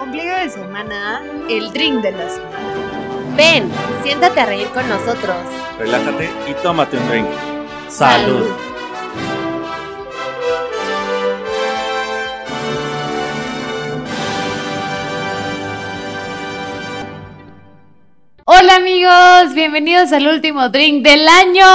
[0.00, 3.36] ombligo de semana, el drink de la semana.
[3.36, 3.70] Ven,
[4.02, 5.36] siéntate a reír con nosotros.
[5.78, 7.26] Relájate y tómate un drink.
[7.88, 8.46] Salud.
[18.48, 21.66] Hola amigos, bienvenidos al último drink del año.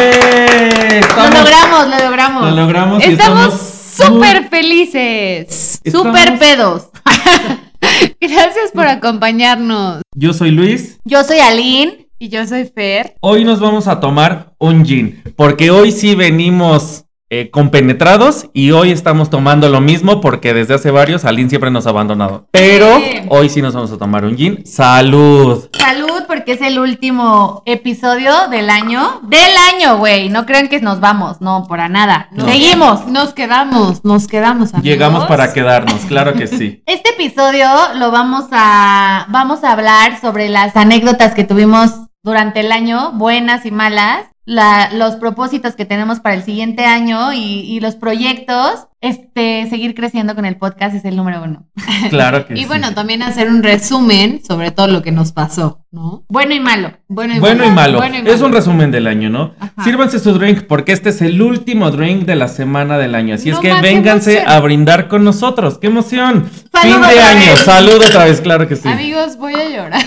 [0.00, 1.00] ¡Eh!
[1.16, 2.44] Lo logramos, lo logramos.
[2.44, 6.88] Lo logramos Estamos súper felices, súper pedos.
[8.20, 10.02] Gracias por acompañarnos.
[10.14, 10.98] Yo soy Luis.
[11.04, 13.14] Yo soy Aline y yo soy Fer.
[13.20, 15.22] Hoy nos vamos a tomar un gin.
[15.36, 17.05] Porque hoy sí venimos
[17.40, 21.86] eh, compenetrados y hoy estamos tomando lo mismo porque desde hace varios Aline siempre nos
[21.86, 22.46] ha abandonado.
[22.50, 23.20] Pero Sí.
[23.28, 24.64] hoy sí nos vamos a tomar un gin.
[24.66, 25.68] ¡Salud!
[25.76, 29.20] Salud, porque es el último episodio del año.
[29.24, 30.28] Del año, güey.
[30.28, 32.28] No crean que nos vamos, no, para nada.
[32.32, 32.46] No.
[32.46, 33.06] Seguimos.
[33.06, 34.72] Nos quedamos, nos quedamos.
[34.72, 34.84] amigos.
[34.84, 36.82] Llegamos para quedarnos, claro que sí.
[36.86, 41.90] Este episodio lo vamos a vamos a hablar sobre las anécdotas que tuvimos
[42.26, 47.32] durante el año, buenas y malas, la- los propósitos que tenemos para el siguiente año
[47.32, 48.88] y, y los proyectos.
[49.00, 51.66] Este, seguir creciendo con el podcast es el número uno.
[52.10, 52.62] Claro que sí.
[52.62, 56.24] Y bueno, también hacer un resumen sobre todo lo que nos pasó, ¿no?
[56.28, 56.92] Bueno y malo.
[57.08, 57.98] Bueno y Bueno y malo.
[57.98, 58.46] Bueno y Es malo.
[58.46, 59.54] un resumen del año, ¿no?
[59.60, 59.84] Ajá.
[59.84, 63.34] Sírvanse su drink porque este es el último drink de la semana del año.
[63.36, 64.52] Así No es que vénganse emoción.
[64.56, 65.78] a brindar con nosotros.
[65.78, 66.50] ¡Qué emoción!
[66.72, 67.52] Salud fin de año.
[67.52, 67.60] vez.
[67.64, 68.88] Salud otra vez, claro que sí.
[68.88, 70.02] Amigos, voy a llorar.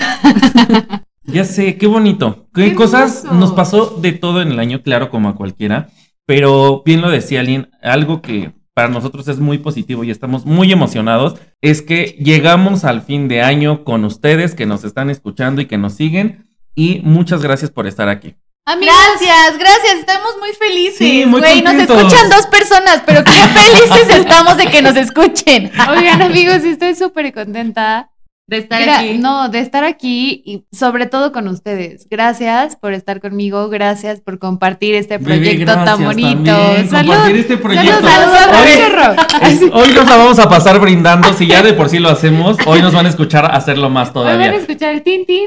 [1.32, 2.48] Ya sé, qué bonito.
[2.54, 3.40] Qué, Qué cosas hermoso.
[3.40, 5.88] nos pasó de todo en el año, claro, como a cualquiera.
[6.26, 10.72] Pero bien lo decía alguien, algo que para nosotros es muy positivo y estamos muy
[10.72, 15.66] emocionados, es que llegamos al fin de año con ustedes que nos están escuchando y
[15.66, 16.46] que nos siguen.
[16.74, 18.36] Y muchas gracias por estar aquí.
[18.66, 20.98] Amigos, Gracias, gracias, estamos muy felices.
[20.98, 25.72] Sí, muy Güey, nos escuchan dos personas, pero qué felices estamos de que nos escuchen.
[25.90, 28.09] oigan amigos, estoy súper contenta
[28.50, 29.18] De estar Gra- aquí.
[29.18, 32.08] No, de estar aquí y sobre todo con ustedes.
[32.10, 36.50] Gracias por estar conmigo, gracias por compartir este Bebé, proyecto tan bonito.
[36.52, 37.12] también, Salud.
[37.12, 38.08] compartir este proyecto.
[38.08, 42.56] Salud, Hoy- nos la vamos a pasar brindando, si ya de por sí lo hacemos,
[42.66, 44.58] hoy nos van a escuchar hacerlo más Hoy van a todavía.
[44.58, 45.44] escuchar el tin tin.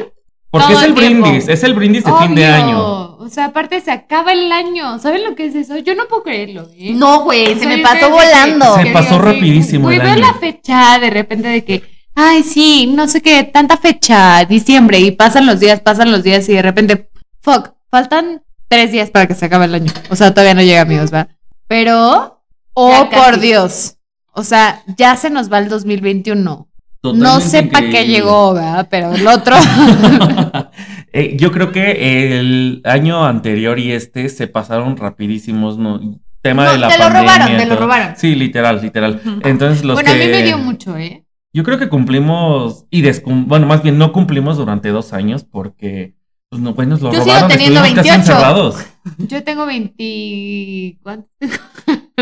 [0.49, 3.17] Porque todo es el brindis, es el brindis de fin de año.
[3.17, 4.99] O sea, aparte se acaba el año.
[4.99, 5.77] ¿Saben lo que es eso?
[5.79, 6.93] Yo no puedo creerlo, ¿eh?
[6.93, 8.75] No, güey, se me pasó volando.
[8.77, 11.83] Se pasó rapidísimo güey, el veo la fecha de repente de que,
[12.15, 16.47] ay, sí, no sé qué, tanta fecha, diciembre, y pasan los días, pasan los días,
[16.49, 17.09] y de repente,
[17.41, 19.91] fuck, faltan tres días para que se acabe el año.
[20.09, 21.27] O sea, todavía no llega, amigos, ¿va?
[21.67, 22.41] Pero,
[22.73, 23.97] oh, por Dios.
[24.33, 26.41] O sea, ya se nos va el 2021.
[26.41, 26.67] no
[27.01, 28.87] Totalmente sé para qué llegó, ¿verdad?
[28.89, 29.55] Pero el otro.
[31.15, 35.99] Eh, yo creo que el año anterior y este se pasaron rapidísimos, ¿no?
[36.41, 37.21] Tema No, de la te lo pandemia.
[37.37, 38.15] robaron, te lo robaron.
[38.17, 39.21] Sí, literal, literal.
[39.43, 40.15] Entonces los bueno, que...
[40.23, 41.22] a mí me dio mucho, ¿eh?
[41.53, 43.47] Yo creo que cumplimos y descum...
[43.47, 46.15] bueno, más bien no cumplimos durante dos años porque
[46.49, 48.15] pues no, pues nos lo Yo sigo teniendo estuvimos casi 28.
[48.15, 48.85] encerrados.
[49.17, 50.99] Yo tengo 20.
[51.01, 51.27] ¿cuánto?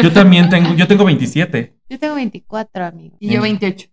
[0.02, 1.78] Yo también tengo, yo tengo 27.
[1.90, 3.18] Yo tengo 24, amigo.
[3.20, 3.90] Y yo 28.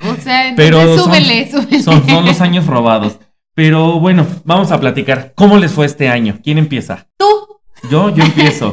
[0.00, 1.82] O sea, entonces Pero son- súbele, súbele.
[1.82, 3.18] Son, son los años robados.
[3.54, 5.32] Pero bueno, vamos a platicar.
[5.34, 6.38] ¿Cómo les fue este año?
[6.42, 7.08] ¿Quién empieza?
[7.16, 7.26] Tú.
[7.90, 8.72] Yo, yo empiezo.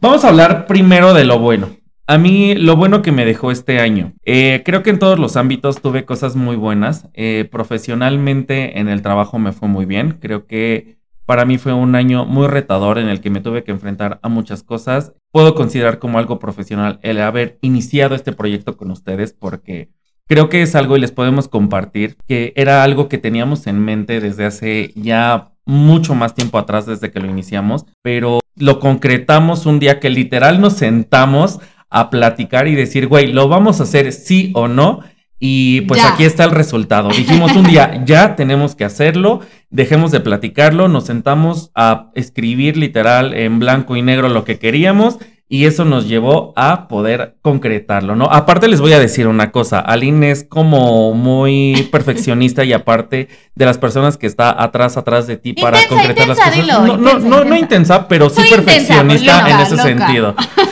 [0.00, 1.68] Vamos a hablar primero de lo bueno.
[2.10, 4.14] A mí, lo bueno que me dejó este año.
[4.24, 7.06] Eh, creo que en todos los ámbitos tuve cosas muy buenas.
[7.14, 10.18] Eh, profesionalmente, en el trabajo me fue muy bien.
[10.20, 13.70] Creo que para mí fue un año muy retador en el que me tuve que
[13.70, 15.12] enfrentar a muchas cosas.
[15.30, 19.90] Puedo considerar como algo profesional el haber iniciado este proyecto con ustedes porque
[20.26, 24.18] creo que es algo y les podemos compartir que era algo que teníamos en mente
[24.18, 29.78] desde hace ya mucho más tiempo atrás desde que lo iniciamos, pero lo concretamos un
[29.78, 34.50] día que literal nos sentamos a platicar y decir, güey, lo vamos a hacer sí
[34.54, 35.00] o no.
[35.42, 36.12] Y pues Ya.
[36.12, 37.08] aquí está el resultado.
[37.08, 39.40] Dijimos un día, ya tenemos que hacerlo,
[39.70, 45.18] dejemos de platicarlo, nos sentamos a escribir literal en blanco y negro lo que queríamos
[45.48, 48.26] y eso nos llevó a poder concretarlo, ¿no?
[48.26, 53.64] Aparte les voy a decir una cosa, Aline es como muy perfeccionista y aparte de
[53.64, 56.66] las personas que está atrás, atrás de ti para Intensa, concretar intensa, las cosas.
[56.66, 57.58] dilo, no, no, intensa, no, no intensa.
[57.58, 59.82] intensa, pero sí Soy intensa, perfeccionista pues, en ese loca.
[59.88, 60.34] sentido.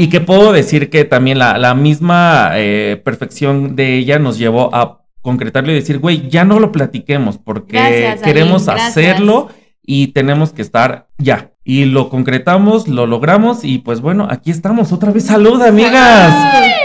[0.00, 4.72] Y que puedo decir que también la, la misma eh, perfección de ella nos llevó
[4.72, 8.90] a concretarlo y decir, güey, ya no lo platiquemos porque Gracias, queremos gracias.
[8.90, 9.48] hacerlo
[9.82, 11.50] y tenemos que estar ya.
[11.64, 15.24] Y lo concretamos, lo logramos y pues bueno, aquí estamos otra vez.
[15.26, 16.32] Salud, amigas.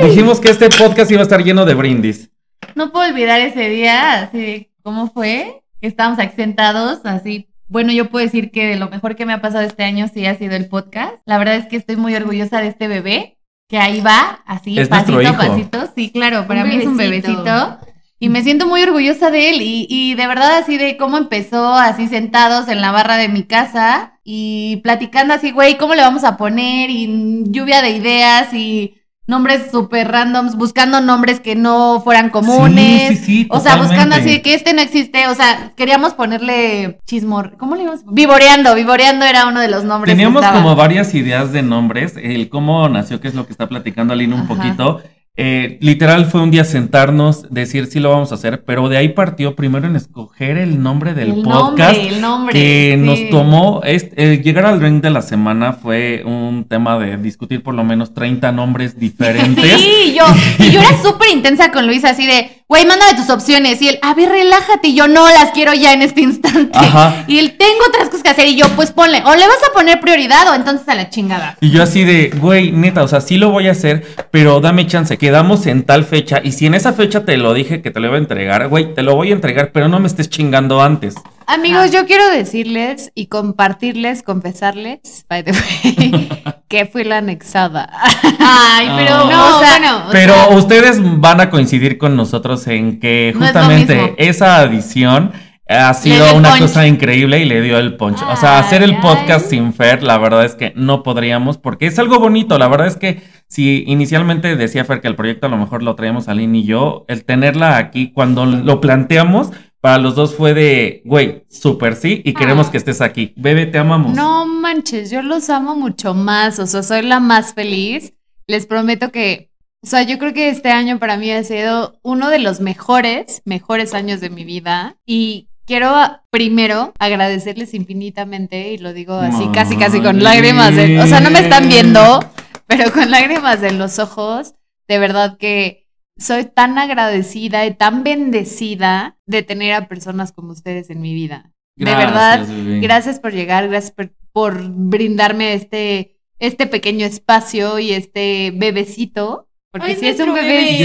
[0.01, 2.31] Dijimos que este podcast iba a estar lleno de brindis.
[2.73, 7.47] No puedo olvidar ese día, así de cómo fue, que estábamos aquí sentados, así.
[7.67, 10.25] Bueno, yo puedo decir que de lo mejor que me ha pasado este año sí
[10.25, 11.15] ha sido el podcast.
[11.25, 13.39] La verdad es que estoy muy orgullosa de este bebé
[13.69, 15.89] que ahí va, así, Es pasito a pasito.
[15.95, 17.43] Sí, claro, para Un mí es un bebecito.
[17.43, 17.79] bebecito.
[18.19, 19.61] Y me siento muy orgullosa de él.
[19.61, 23.43] Y, y de verdad, así de cómo empezó, así sentados en la barra de mi
[23.43, 26.89] casa y platicando así, güey, ¿cómo le vamos a poner?
[26.89, 28.95] Y lluvia de ideas y
[29.25, 33.09] nombres súper randoms, buscando nombres que no fueran comunes.
[33.09, 35.27] Sí, sí, sí, O sea, buscando así que este no existe.
[35.27, 37.55] O sea, queríamos ponerle chismor.
[37.57, 38.75] ¿Cómo le íbamos Vivoreando.
[38.75, 40.13] Vivoreando era uno de los nombres.
[40.13, 44.13] Teníamos como varias ideas de nombres, el cómo nació, que es lo que está platicando
[44.13, 44.55] Aline un Ajá.
[44.55, 45.01] poquito.
[45.35, 49.09] Eh, literal fue un día sentarnos, decir sí lo vamos a hacer, pero de ahí
[49.09, 51.97] partió primero en escoger el nombre del el podcast.
[51.97, 52.53] nombre, el nombre.
[52.53, 53.03] que sí.
[53.03, 57.73] nos tomó, eh, llegar al ring de la semana fue un tema de discutir por
[57.73, 59.81] lo menos 30 nombres diferentes.
[59.81, 60.23] Sí, yo,
[60.59, 63.81] y yo era súper intensa con Luis, así de, güey, mándame tus opciones.
[63.81, 64.87] Y él, a ver, relájate.
[64.89, 66.77] Y yo, no las quiero ya en este instante.
[66.77, 67.23] Ajá.
[67.27, 68.47] Y él, tengo otras cosas que hacer.
[68.47, 71.57] Y yo, pues ponle, o le vas a poner prioridad o entonces a la chingada.
[71.61, 74.87] Y yo así de, güey, neta, o sea, sí lo voy a hacer, pero dame
[74.87, 78.01] chance, quedamos en tal fecha, y si en esa fecha te lo dije que te
[78.01, 80.81] lo iba a entregar, güey, te lo voy a entregar, pero no me estés chingando
[80.81, 81.15] antes.
[81.47, 86.29] Amigos, yo quiero decirles y compartirles, confesarles, by the way,
[86.67, 87.89] que fui la anexada.
[88.37, 89.29] Ay, pero.
[89.31, 93.31] No, o sea, bueno, o Pero sea, ustedes van a coincidir con nosotros en que
[93.33, 95.31] No es lo justamente esa adición
[95.67, 96.61] ha dio sido una punch.
[96.61, 98.21] cosa increíble y le dio el punch.
[98.21, 98.97] o sea, Ay, hacer el ay.
[99.01, 102.57] podcast sin Fer, la verdad es que no podríamos, porque es algo bonito.
[102.57, 105.95] La verdad es que si inicialmente decía Fer que el proyecto a lo mejor lo
[105.95, 111.01] traíamos Aline y yo, el tenerla aquí cuando lo planteamos, para los dos fue de,
[111.05, 112.71] güey, súper sí, y queremos Ah.
[112.71, 113.33] que estés aquí.
[113.35, 114.15] Bebe, te amamos.
[114.15, 118.13] no manches, yo los amo mucho más, o sea, soy la más feliz.
[118.47, 119.49] Les prometo que,
[119.83, 123.41] o sea, yo creo que este año para mí ha sido uno de los mejores,
[123.45, 125.93] mejores años de mi vida y quiero
[126.29, 131.29] primero agradecerles infinitamente y lo digo así casi casi con lágrimas, en- o sea, no
[131.31, 132.19] me están viendo,
[132.67, 134.55] pero con lágrimas en los ojos,
[134.87, 135.87] de verdad que
[136.17, 141.51] soy tan agradecida y tan bendecida de tener a personas como ustedes en mi vida.
[141.75, 142.45] de verdad,
[142.81, 149.47] Gracias, por llegar, gracias por, por brindarme este, este pequeño espacio y este bebecito.
[149.71, 150.77] Porque Ay, si es un nuestro bebé.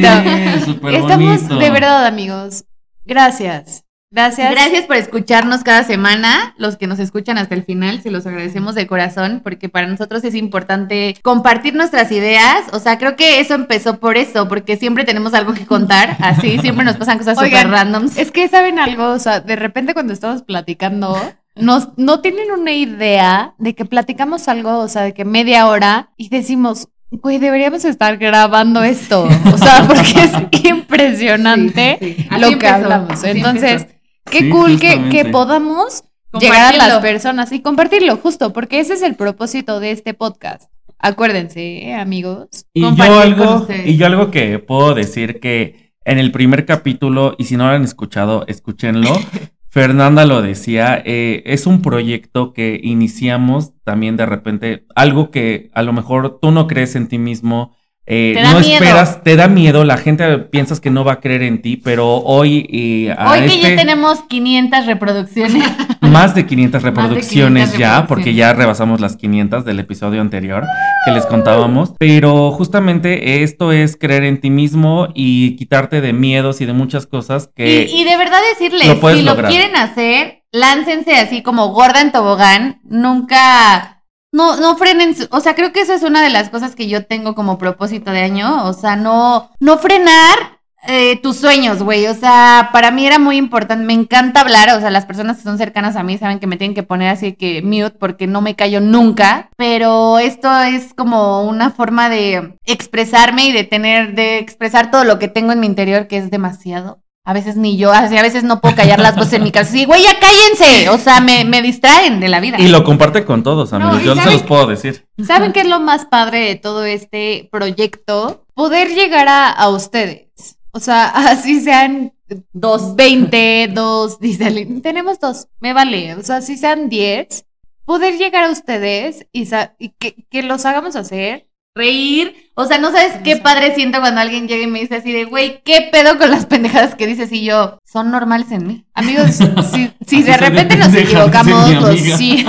[0.00, 0.88] Ya bebecito.
[0.88, 1.58] Estamos bonito.
[1.58, 2.64] de verdad, amigos.
[3.04, 3.84] Gracias.
[4.12, 4.50] Gracias.
[4.50, 8.74] Gracias por escucharnos cada semana, los que nos escuchan hasta el final, se los agradecemos
[8.74, 13.54] de corazón, porque para nosotros es importante compartir nuestras ideas, o sea, creo que eso
[13.54, 17.68] empezó por eso, porque siempre tenemos algo que contar, así, siempre nos pasan cosas súper
[17.68, 18.18] randoms.
[18.18, 21.16] Es que saben algo, o sea, de repente cuando estamos platicando,
[21.54, 26.10] nos, no tienen una idea de que platicamos algo, o sea, de que media hora
[26.16, 29.28] y decimos, güey, deberíamos estar grabando esto.
[29.52, 30.32] O sea, porque es
[30.64, 33.24] impresionante Sí, sí, lo que empezó, hablamos.
[33.24, 33.99] Entonces, empezó.
[34.30, 36.04] Qué Sí, cool que, podamos
[36.38, 40.70] llegar a las personas y compartirlo, justo, porque ese es el propósito de este podcast.
[40.98, 42.66] Acuérdense, ¿eh, amigos.
[42.74, 47.44] Y yo, algo, y yo algo que puedo decir que en el primer capítulo, y
[47.44, 49.12] si no lo han escuchado, escúchenlo.
[49.70, 55.82] Fernanda lo decía, eh, es un proyecto que iniciamos también de repente, algo que a
[55.82, 57.76] lo mejor tú no crees en ti mismo,
[58.12, 58.72] eh, Te da no miedo.
[58.74, 62.16] esperas, te da miedo, la gente piensas que no va a creer en ti, pero
[62.16, 65.64] hoy a Hoy que este- ya tenemos 500 reproducciones.
[66.00, 68.08] más de 500 reproducciones 500 ya, reproducciones.
[68.08, 70.64] porque ya rebasamos las 500 del episodio anterior
[71.06, 71.92] que les contábamos.
[71.98, 77.06] Pero justamente esto es creer en ti mismo y quitarte de miedos y de muchas
[77.06, 77.86] cosas que...
[77.90, 79.44] Y, y de verdad decirles, lo si lograr.
[79.44, 83.99] lo quieren hacer, láncense así como gorda en tobogán, nunca,
[84.32, 87.06] no, no frenen, o sea, creo que eso es una de las cosas que yo
[87.06, 92.14] tengo como propósito de año, o sea, no, no frenar eh, tus sueños, güey, o
[92.14, 95.58] sea, para mí era muy importante, me encanta hablar, o sea, las personas que son
[95.58, 98.56] cercanas a mí saben que me tienen que poner así que mute porque no me
[98.56, 104.90] callo nunca, pero esto es como una forma de expresarme y de tener, de expresar
[104.90, 107.02] todo lo que tengo en mi interior, que es demasiado.
[107.24, 109.70] A veces ni yo, así, a veces no puedo callar las voces en mi casa.
[109.70, 110.88] Sí, güey, ya cállense.
[110.88, 112.58] O sea, me, me distraen de la vida.
[112.58, 114.00] Y lo comparte con todos, amigos.
[114.02, 115.06] y Yo se ¿saben los puedo decir.
[115.24, 118.46] ¿Saben qué es lo más padre de todo este proyecto?
[118.54, 120.58] Poder llegar a, a ustedes.
[120.72, 122.12] O sea, así sean
[122.52, 124.50] dos, 20, dos, dice
[124.82, 126.14] tenemos dos, me vale.
[126.14, 127.44] O sea, así sean 10,
[127.84, 129.48] poder llegar a ustedes y,
[129.78, 131.48] y que, que los hagamos hacer.
[131.74, 132.49] Reír.
[132.60, 135.24] O sea, no sabes qué padre siento cuando alguien llega y me dice así de,
[135.24, 137.32] güey, ¿qué pedo con las pendejadas que dices?
[137.32, 138.84] Y yo, son normales en mí.
[138.92, 139.38] Amigos,
[140.06, 142.46] si, de repente nos equivocamos, pues sí.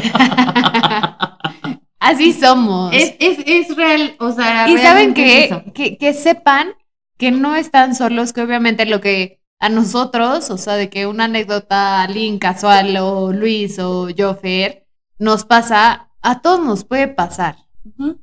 [2.01, 2.93] así somos.
[2.93, 4.17] Es, es, es real.
[4.19, 6.73] O sea, Y saben realmente es que, que sepan
[7.17, 11.23] que no están solos, que obviamente lo que a nosotros, o sea, de que una
[11.23, 14.85] anécdota Link casual o Luis o yo, Fer,
[15.19, 17.59] nos pasa, a todos nos puede pasar.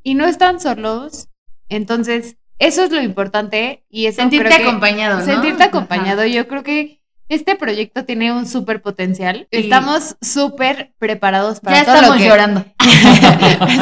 [0.03, 1.29] Y no están solos
[1.69, 5.25] Entonces, eso es lo importante y eso Sentirte creo que- acompañado, ¿no?
[5.25, 6.21] Sentirte acompañado.
[6.23, 6.29] Ajá.
[6.29, 6.99] Yo creo que
[7.29, 9.47] este proyecto tiene un súper potencial.
[9.53, 9.59] Sí.
[9.61, 12.29] Estamos súper preparados para Ya todo estamos lo que...
[12.29, 12.65] llorando.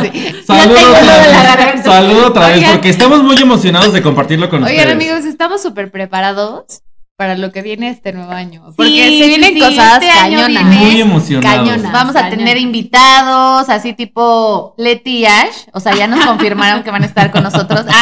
[0.02, 0.42] Sí.
[0.46, 1.56] Saludo tengo otra nudo en la vez.
[1.56, 1.82] garganta.
[1.84, 2.72] Saludo otra vez, Oigan.
[2.72, 4.94] porque estamos muy emocionados de compartirlo con Oigan, ustedes.
[4.94, 6.82] amigos, estamos súper preparados
[7.16, 8.62] para lo que viene este nuevo año.
[8.76, 10.68] Porque Sí, se vienen sí, cosas este año cañonas.
[10.70, 11.82] viene Muy emocionados.
[11.90, 15.66] Vamos a tener invitados, así tipo Leti y Ash.
[15.72, 17.86] O sea, ya nos confirmaron que van a estar con nosotros.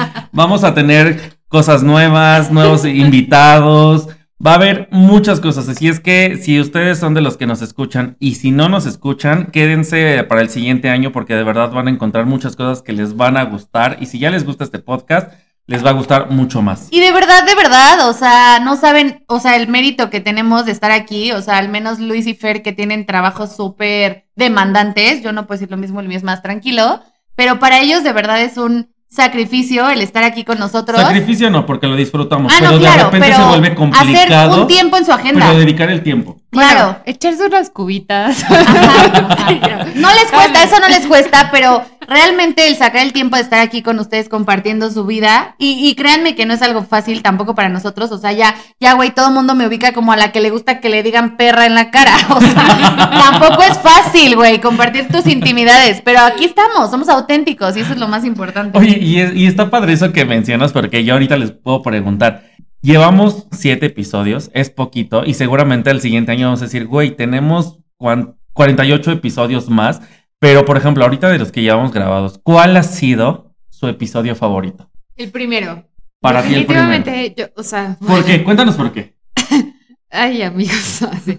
[0.00, 4.08] Ah, Vamos a tener cosas nuevas, nuevos invitados.
[4.44, 5.68] Va a haber muchas cosas.
[5.68, 8.86] Así es que si ustedes son de los que nos escuchan y si no nos
[8.86, 12.92] escuchan, quédense para el siguiente año porque de verdad van a encontrar muchas cosas que
[12.92, 13.96] les van a gustar.
[14.00, 15.32] Y si ya les gusta este podcast,
[15.68, 16.88] les va a gustar mucho más.
[16.90, 20.64] y de verdad, de verdad, o sea, no saben, o sea, el mérito que tenemos
[20.64, 21.30] de estar aquí.
[21.32, 25.22] O sea, al menos Luis y Fer que tienen trabajos súper demandantes.
[25.22, 27.02] Yo no puedo decir lo mismo, el mío es más tranquilo.
[27.36, 31.00] Pero para ellos de verdad es un sacrificio el estar aquí con nosotros.
[31.00, 33.76] Sacrificio no, porque lo disfrutamos, Ah, pero no, de claro, repente pero se vuelve hacer
[33.76, 34.60] complicado.
[34.62, 35.46] un tiempo en su agenda.
[35.46, 36.40] Pero dedicar el tiempo.
[36.50, 36.84] Claro.
[36.84, 38.42] Bueno, echarse unas cubitas.
[38.44, 39.86] Ajá.
[39.94, 43.60] No les cuesta, eso no les cuesta, pero realmente el sacar el tiempo de estar
[43.60, 47.68] aquí con ustedes compartiendo su vida, y, créanme que no es algo fácil tampoco para
[47.68, 50.40] nosotros, o sea, ya, ya, güey, todo el mundo me ubica como a la que
[50.40, 54.60] le gusta que le digan perra en la cara, o sea, tampoco es fácil, güey,
[54.60, 58.78] compartir tus intimidades, pero aquí estamos, somos auténticos y eso es lo más importante.
[58.78, 62.44] Oye, y, es- y está padre eso que mencionas, porque yo ahorita les puedo preguntar.
[62.80, 67.78] Llevamos siete episodios, es poquito, y seguramente el siguiente año vamos a decir, güey, tenemos
[67.98, 70.00] cuan- 48 episodios más,
[70.38, 74.90] pero por ejemplo, ahorita de los que llevamos grabados, ¿cuál ha sido su episodio favorito?
[75.16, 75.84] El primero.
[76.20, 76.88] Para ti el primero.
[76.88, 78.42] Definitivamente, yo, o sea, ¿Por qué?
[78.44, 79.16] Cuéntanos por qué.
[80.10, 81.38] ay, amigos, así.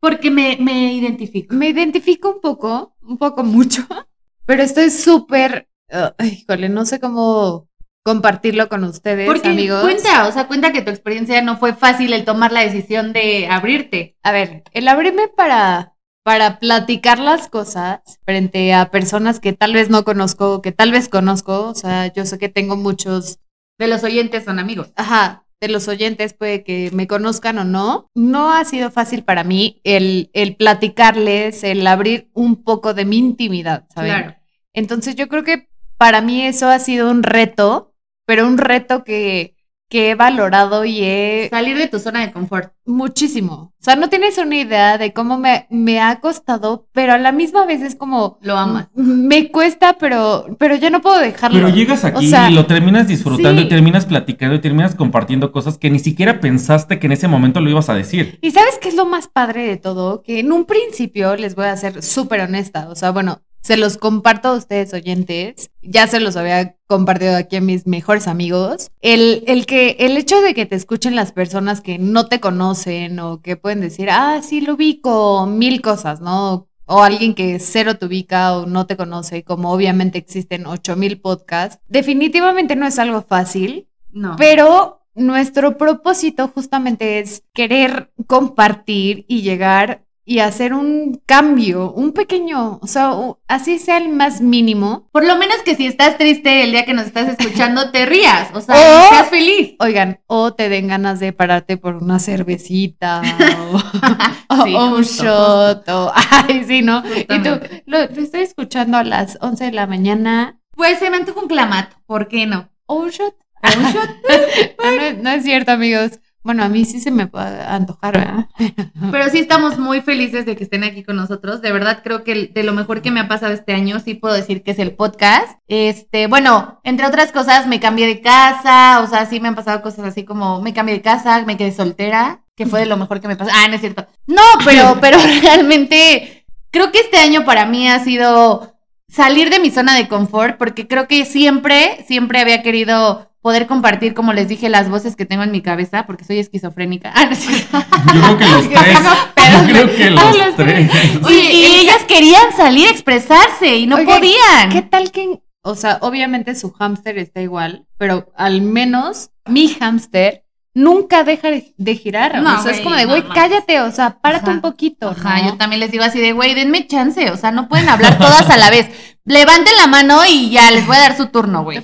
[0.00, 1.54] Porque me, me identifico.
[1.54, 3.84] me identifico un poco, un poco mucho,
[4.46, 7.68] pero estoy súper, uh, ay, híjole, no sé cómo
[8.04, 9.82] compartirlo con ustedes, Porque amigos.
[9.82, 13.48] cuenta, o sea, cuenta que tu experiencia no fue fácil el tomar la decisión de
[13.48, 14.16] abrirte.
[14.22, 15.95] A ver, el abrirme para,
[16.26, 21.08] para platicar las cosas frente a personas que tal vez no conozco, que tal vez
[21.08, 23.38] conozco, o sea, yo sé que tengo muchos,
[23.78, 24.90] De los oyentes son amigos.
[24.96, 29.44] ajá, de los oyentes puede que me conozcan o no, no ha sido fácil para
[29.44, 34.10] mí el, el platicarles, el abrir un poco de mi intimidad, ¿saben?
[34.10, 34.34] Claro.
[34.74, 37.94] Entonces yo creo que para mí eso ha sido un reto,
[38.26, 39.55] pero un reto que,
[39.88, 42.72] que he valorado y he Salir de tu zona de confort.
[42.84, 43.72] muchísimo.
[43.80, 47.30] O sea, no tienes una idea de cómo me, me ha costado, pero a la
[47.30, 48.38] misma vez es como...
[48.42, 48.88] Lo amas.
[48.94, 51.56] Me cuesta, pero, pero ya no puedo dejarlo.
[51.56, 53.66] Pero llegas aquí O sea, y lo terminas disfrutando sí.
[53.66, 57.60] y terminas platicando y terminas compartiendo cosas que ni siquiera pensaste que en ese momento
[57.60, 58.38] lo ibas a decir.
[58.42, 60.22] ¿Y sabes qué es lo más padre de todo?
[60.22, 62.88] Que en un principio les voy a ser súper honesta.
[62.88, 65.72] O sea, bueno, se los comparto a ustedes oyentes.
[65.82, 68.92] Ya se los había compartido aquí a mis mejores amigos.
[69.00, 73.18] El, el que, el hecho de que te escuchen las personas que no te conocen
[73.18, 76.68] o que pueden decir, ah, sí, lo ubico, mil cosas, ¿no?
[76.84, 81.20] O alguien que cero te ubica o no te conoce, como obviamente existen ocho mil
[81.20, 81.80] podcasts.
[81.88, 83.88] Definitivamente no es algo fácil.
[84.12, 84.36] No.
[84.38, 92.80] Pero nuestro propósito justamente es querer compartir y llegar y hacer un cambio, un pequeño,
[92.82, 93.12] o sea,
[93.46, 95.08] así sea el más mínimo.
[95.12, 98.48] Por lo menos que si estás triste el día que nos estás escuchando, te rías.
[98.52, 99.76] O sea, O- seas feliz.
[99.78, 103.22] Oigan, o te den ganas de pararte por una cervecita
[103.70, 103.76] o,
[104.58, 106.12] o- Sí, o un justo, shot o
[106.48, 107.04] ay, sí, ¿no?
[107.06, 107.50] Y tú
[107.86, 111.46] lo, lo estoy escuchando a las 11 de la mañana Pues se me antoja un
[111.48, 111.96] clamato.
[112.04, 112.68] ¿Por qué no?
[112.86, 113.34] o un shot.
[113.62, 114.10] ¿O un shot?
[114.84, 116.18] No, no es- no es cierto, amigos.
[116.46, 118.46] Bueno, a mí sí se me puede antojar, ¿verdad?
[119.10, 121.60] Pero sí estamos muy felices de que estén aquí con nosotros.
[121.60, 124.32] De verdad creo que de lo mejor que me ha pasado este año, sí puedo
[124.32, 125.58] decir que es el podcast.
[125.66, 129.82] Este, bueno, entre otras cosas, me cambié de casa, o sea, sí me han pasado
[129.82, 133.20] cosas así como me cambié de casa, me quedé soltera, que fue de lo mejor
[133.20, 133.50] que me pasó.
[133.52, 134.06] Ah, no es cierto.
[134.28, 138.76] No, pero, pero realmente creo que este año para mí ha sido
[139.08, 144.12] salir de mi zona de confort, porque creo que siempre, siempre había querido poder compartir,
[144.12, 147.12] como les dije, las voces que tengo en mi cabeza, porque soy esquizofrénica.
[147.14, 147.78] Ah, no cierto.
[148.12, 148.68] Yo creo que los
[149.36, 149.52] tres.
[149.52, 150.90] Yo creo que Ah, los los tres.
[151.30, 154.70] Y, y ellas querían salir a expresarse y no podían.
[154.72, 160.42] ¿Qué tal que, o sea, obviamente su hámster está igual, pero al menos mi hámster
[160.74, 162.42] nunca deja de, girar.
[162.42, 164.54] No, o sea, es como de, güey, cállate, o sea, párate Ajá.
[164.54, 165.10] un poquito.
[165.10, 165.50] Ajá, ¿no?
[165.50, 168.50] yo también les digo así de, güey, denme chance, o sea, no pueden hablar todas
[168.50, 168.90] a la vez.
[169.26, 171.80] Levanten la mano y ya les voy a dar su turno, güey.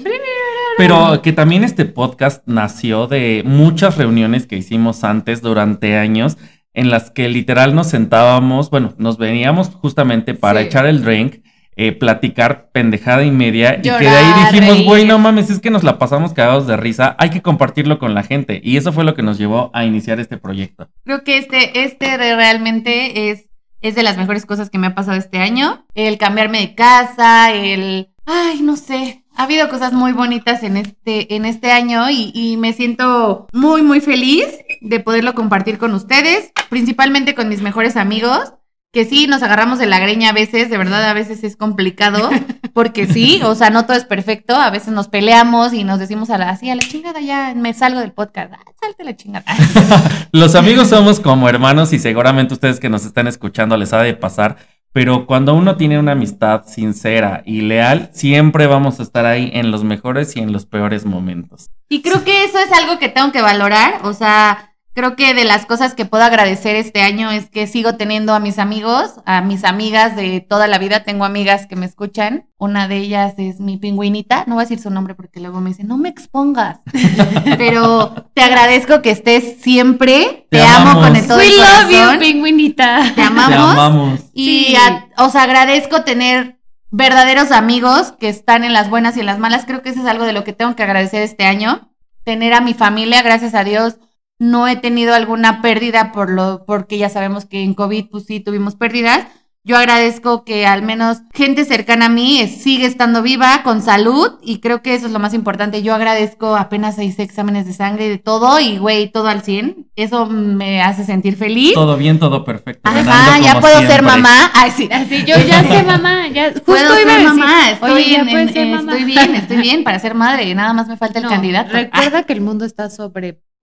[0.78, 6.38] Pero que también este podcast nació de muchas reuniones que hicimos antes durante años
[6.75, 10.66] en las que literal nos sentábamos, bueno, nos veníamos justamente para Sí.
[10.66, 11.42] echar el drink
[11.75, 13.78] eh, platicar pendejada y media.
[13.78, 16.76] y que de ahí dijimos, güey, no mames, es que nos la pasamos cagados de
[16.76, 18.61] risa, hay que compartirlo con la gente.
[18.62, 20.90] Y eso fue lo que nos llevó a iniciar este proyecto.
[21.04, 23.46] Creo que este, este realmente es,
[23.82, 25.84] es de las mejores cosas que me ha pasado este año.
[25.94, 28.08] El cambiarme de casa, el...
[28.24, 29.24] Ay, no sé.
[29.36, 33.82] Ha habido cosas muy bonitas en este, en este año y, y me siento muy,
[33.82, 34.46] muy feliz
[34.80, 38.54] de poderlo compartir con ustedes, principalmente con mis mejores amigos.
[38.92, 42.30] Que sí, nos agarramos de la greña a veces, de verdad a veces es complicado,
[42.73, 46.31] porque sí, o sea, no todo es perfecto, a veces nos peleamos y nos decimos
[46.31, 49.17] a la, así, a la chingada ya me salgo del podcast, ah, salte a la
[49.17, 49.45] chingada.
[50.33, 54.14] Los amigos somos como hermanos y seguramente ustedes que nos están escuchando les ha de
[54.14, 54.57] pasar,
[54.93, 59.71] pero cuando uno tiene una amistad sincera y leal, siempre vamos a estar ahí en
[59.71, 61.71] los mejores y en los peores momentos.
[61.88, 65.44] Y creo que eso es algo que tengo que valorar, o sea, creo que de
[65.44, 69.40] las cosas que puedo agradecer este año es que sigo teniendo a mis amigos, a
[69.40, 73.58] mis amigas de toda la vida, tengo amigas que me escuchan, una de ellas es
[73.61, 76.78] mi pingüinita, no voy a decir su nombre porque luego me dicen, no me expongas,
[77.58, 81.90] pero te agradezco que estés siempre, te, Te amo con el todo We el love
[81.90, 83.02] you, corazón, pingüinita.
[83.04, 83.58] te Te amamos.
[83.72, 84.20] amamos.
[84.32, 84.76] Y Sí.
[84.76, 86.58] a- os agradezco tener
[86.90, 89.64] verdaderos amigos que están en las buenas y en las malas.
[89.66, 91.90] Creo que eso es algo de lo que tengo que agradecer este año.
[92.25, 93.96] Tener a mi familia, gracias a Dios,
[94.42, 98.40] no he tenido alguna pérdida por lo, porque ya sabemos que en COVID pues sí
[98.40, 99.25] tuvimos pérdidas.
[99.64, 104.58] Yo agradezco que al menos gente cercana a mí sigue estando viva, con salud, y
[104.58, 105.84] creo que eso es lo más importante.
[105.84, 109.92] Yo agradezco apenas hice exámenes de sangre y de todo, y güey, todo al 100.
[109.94, 111.75] Eso me hace sentir feliz.
[111.75, 112.80] Todo bien, todo perfecto.
[112.90, 114.06] Ajá, ya puedo ser siempre.
[114.11, 114.50] mamá.
[114.52, 114.88] Ay, sí.
[114.90, 118.11] Así, yo ya sé, mamá, ya justo Puedo iba a ser decir, mamá, estoy, oye,
[118.11, 118.92] ya en- ser mamá.
[118.94, 121.70] estoy bien, estoy bien para ser madre, nada más me falta el No, candidato.
[121.72, 122.90] Ah, Recuerda que el mundo está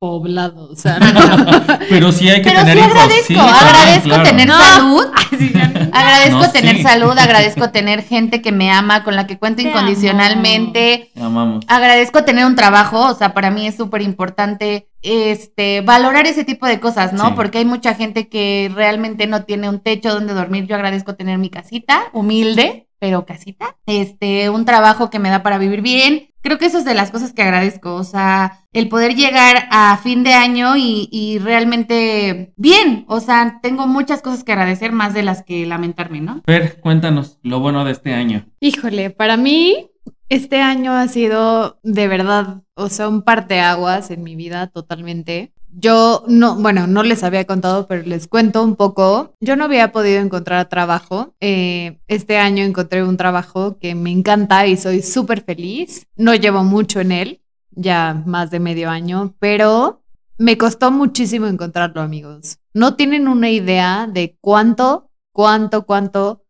[0.02, 1.78] sobrepoblado, o sea, no.
[1.90, 2.92] Pero sí hay que Pero tener sí hijos.
[2.98, 4.24] agradezco, sí, agradezco claro.
[4.24, 4.58] tener No.
[4.58, 5.04] salud,
[5.92, 6.84] agradezco No, tener sí.
[6.84, 11.66] salud, agradezco tener gente que me ama, con la que cuento Te incondicionalmente, Te amamos.
[11.68, 16.66] agradezco tener un trabajo, o sea, para mí es súper importante este, valorar ese tipo
[16.66, 17.28] de cosas, ¿no?
[17.28, 17.34] Sí.
[17.36, 20.66] Porque hay mucha gente que realmente no tiene un techo donde dormir.
[20.68, 23.78] Yo agradezco tener mi casita, humilde, pero casita.
[23.86, 26.29] Este, un trabajo que me da para vivir bien.
[26.42, 29.98] Creo que eso es de las cosas que agradezco, o sea, el poder llegar a
[29.98, 35.14] fin de año y, y realmente bien, o sea, tengo muchas cosas que agradecer más
[35.14, 36.42] de las que lamentarme, ¿no?
[36.46, 38.46] Fer, cuéntanos lo bueno de este año.
[38.62, 39.90] Híjole, para mí
[40.30, 45.54] este año ha sido de verdad, o sea, un parteaguas en mi vida totalmente.
[45.72, 49.36] Yo no, bueno, no les había contado, pero les cuento un poco.
[49.40, 51.36] Yo no había podido encontrar trabajo.
[51.40, 56.06] Eh, este año encontré un trabajo que me encanta y soy súper feliz.
[56.16, 60.04] No llevo mucho en él, ya más de medio año, pero
[60.38, 62.60] me costó muchísimo encontrarlo, amigos.
[62.74, 66.44] No tienen una idea de cuánto, cuánto, cuánto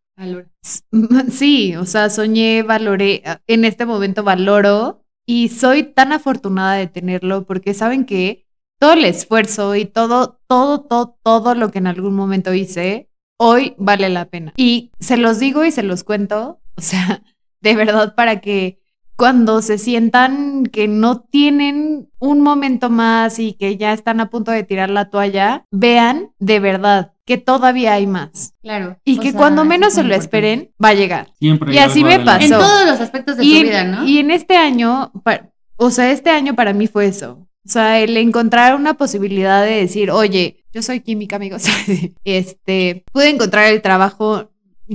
[1.30, 7.46] Sí, o sea, soñé, valoré, en este momento valoro y soy tan afortunada de tenerlo
[7.46, 8.46] porque saben que
[8.80, 13.74] todo el esfuerzo y todo, todo, todo, todo lo que en algún momento hice, hoy
[13.78, 14.54] vale la pena.
[14.56, 17.22] Y se los digo y se los cuento, o sea,
[17.60, 18.80] de verdad para que
[19.16, 24.50] cuando se sientan que no tienen un momento más y que ya están a punto
[24.50, 28.54] de tirar la toalla, vean de verdad que todavía hay más.
[28.62, 28.98] Claro.
[29.04, 31.26] Y que cuando menos se lo esperen, va a llegar.
[31.38, 31.74] Siempre.
[31.74, 32.46] Y así me adelante.
[32.46, 32.62] En pasó.
[32.66, 34.08] todos los aspectos de Y tu en, vida, ¿no?
[34.08, 35.12] y en este año,
[35.76, 37.46] o sea, este año para mí fue eso.
[37.66, 41.64] O sea, el encontrar una posibilidad de decir, oye, yo soy química, amigos.
[42.24, 44.50] este, pude encontrar el trabajo,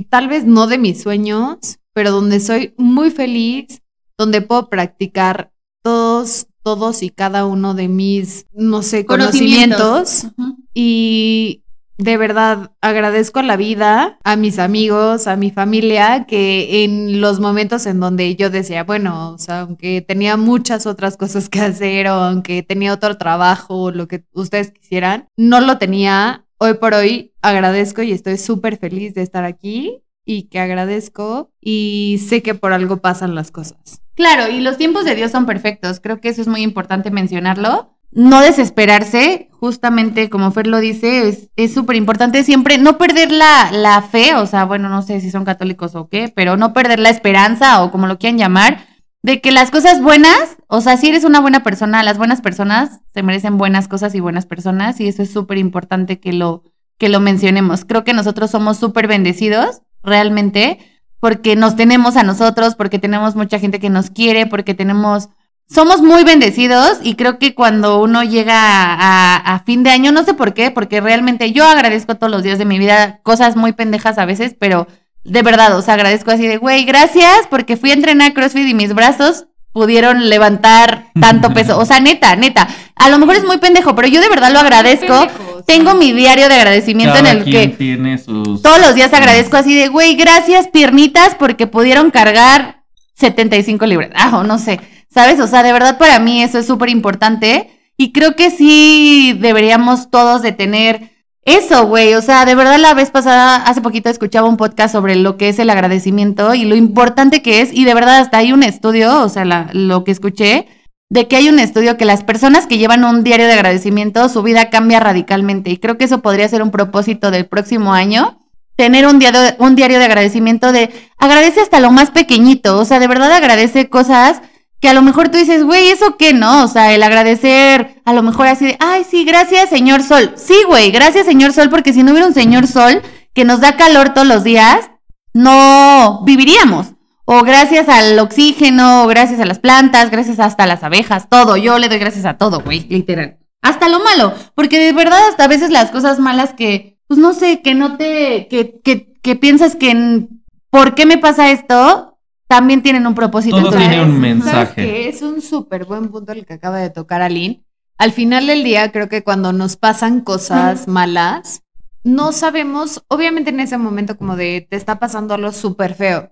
[0.08, 3.82] tal vez no de mis sueños, pero donde soy muy feliz,
[4.18, 5.52] donde puedo practicar
[5.82, 10.26] todos, todos y cada uno de mis, no sé, conocimientos.
[10.74, 11.62] Y
[11.98, 17.40] de verdad agradezco a la vida, a mis amigos, a mi familia, que en los
[17.40, 22.08] momentos en donde yo decía, bueno, o sea, aunque tenía muchas otras cosas que hacer
[22.08, 26.44] o aunque tenía otro trabajo lo que ustedes quisieran, no lo tenía.
[26.58, 32.20] Hoy por hoy agradezco y estoy súper feliz de estar aquí y que agradezco y
[32.26, 34.02] sé que por algo pasan las cosas.
[34.14, 36.00] Claro, y los tiempos de Dios son perfectos.
[36.00, 37.95] Creo que eso es muy importante mencionarlo.
[38.10, 44.00] No desesperarse, justamente como Fer lo dice, es- súper importante siempre no perder la, la
[44.02, 47.10] fe, o sea, bueno, no sé si son católicos o qué, pero no perder la
[47.10, 48.86] esperanza o como lo quieran llamar,
[49.22, 53.00] de que las cosas buenas, o sea, si eres una buena persona, las buenas personas
[53.12, 56.62] se merecen buenas cosas y buenas personas, y eso es súper importante que lo,
[56.96, 57.84] que lo mencionemos.
[57.84, 60.78] Creo que nosotros somos súper bendecidos, realmente,
[61.18, 65.28] porque nos tenemos a nosotros, porque tenemos mucha gente que nos quiere, porque tenemos,
[65.68, 70.24] somos muy bendecidos y creo que cuando uno llega a, a fin de año, no
[70.24, 73.72] sé por qué, porque realmente yo agradezco todos los días de mi vida cosas muy
[73.72, 74.86] pendejas a veces, pero
[75.24, 78.74] De verdad, o sea, agradezco así de, güey, gracias porque fui a entrenar CrossFit y
[78.74, 81.78] mis brazos pudieron levantar tanto peso.
[81.78, 82.66] O sea, neta, neta.
[82.94, 85.26] A lo mejor es muy pendejo, pero yo de verdad lo agradezco.
[85.26, 85.62] pendejo.
[85.66, 88.62] Tengo mi diario de agradecimiento en el quien que tiene sus...
[88.62, 92.84] todos los días agradezco así de, güey, gracias piernitas porque pudieron cargar
[93.16, 94.10] 75 libras.
[94.14, 94.80] Ah, o no sé,
[95.16, 95.40] ¿sabes?
[95.40, 100.10] O sea, de verdad para mí eso es súper importante y creo que sí deberíamos
[100.10, 101.10] todos de tener
[101.42, 102.12] eso, güey.
[102.12, 105.48] O sea, de verdad la vez pasada, hace poquito escuchaba un podcast sobre lo que
[105.48, 109.22] es el agradecimiento y lo importante que es y de verdad hasta hay un estudio,
[109.22, 110.66] o sea, la- lo que escuché,
[111.08, 114.42] de que hay un estudio que las personas que llevan un diario de agradecimiento, su
[114.42, 115.70] vida cambia radicalmente.
[115.70, 118.38] Y creo que eso podría ser un propósito del próximo año.
[118.76, 122.76] Tener un diario, un diario de agradecimiento de agradece hasta lo más pequeñito.
[122.78, 124.42] O sea, de verdad agradece cosas
[124.86, 126.62] que a lo mejor tú dices, güey, ¿eso qué no?
[126.62, 130.34] O sea, el agradecer, a lo mejor así de, ay, sí, gracias, señor Sol.
[130.36, 133.02] Sí, güey, gracias, señor Sol, porque si no hubiera un señor Sol
[133.34, 134.88] que nos da calor todos los días,
[135.34, 136.92] no viviríamos.
[137.24, 141.56] O gracias al oxígeno, o gracias a las plantas, gracias hasta a las abejas, todo.
[141.56, 143.38] Yo le doy gracias a todo, güey, literal.
[143.62, 147.34] Hasta lo malo, porque de verdad hasta a veces las cosas malas que, pues no
[147.34, 150.28] sé, que no te, que, que, que piensas que,
[150.70, 152.15] ¿por qué me pasa esto?
[152.48, 153.56] También tienen un propósito.
[153.56, 154.82] Todo Entonces, tiene un ¿Sabes mensaje.
[154.82, 155.08] qué?
[155.08, 157.64] Es un súper buen punto el que acaba de tocar Aline.
[157.98, 161.62] Al final del día, creo que cuando nos pasan cosas malas,
[162.04, 166.30] no sabemos, obviamente en ese momento como de te está pasando algo súper feo.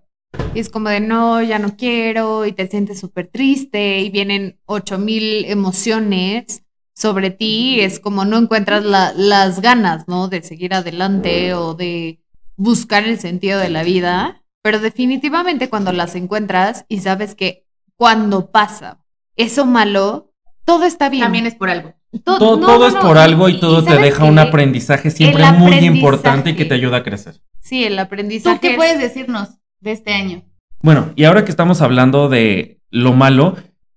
[0.54, 4.58] Y es como de no, ya no quiero, y te sientes súper triste, y vienen
[4.66, 6.62] ocho mil emociones
[6.94, 10.28] sobre ti, y es como no encuentras la- las ganas, ¿no?
[10.28, 12.20] De seguir adelante o de
[12.56, 14.42] buscar el sentido de la vida.
[14.64, 19.04] Pero definitivamente cuando las encuentras y sabes que cuando pasa
[19.36, 20.32] eso malo,
[20.64, 21.22] todo está bien.
[21.24, 21.92] También es por algo.
[22.24, 25.10] To- todo no, todo no, es por algo y todo te ¿sabes deja un aprendizaje
[25.10, 27.42] siempre muy importante y que te ayuda a crecer.
[27.60, 28.56] Sí, el aprendizaje.
[28.56, 29.50] ¿Tú qué es- puedes decirnos
[29.80, 30.44] de este año?
[30.80, 33.56] Bueno, y ahora que estamos hablando de lo malo,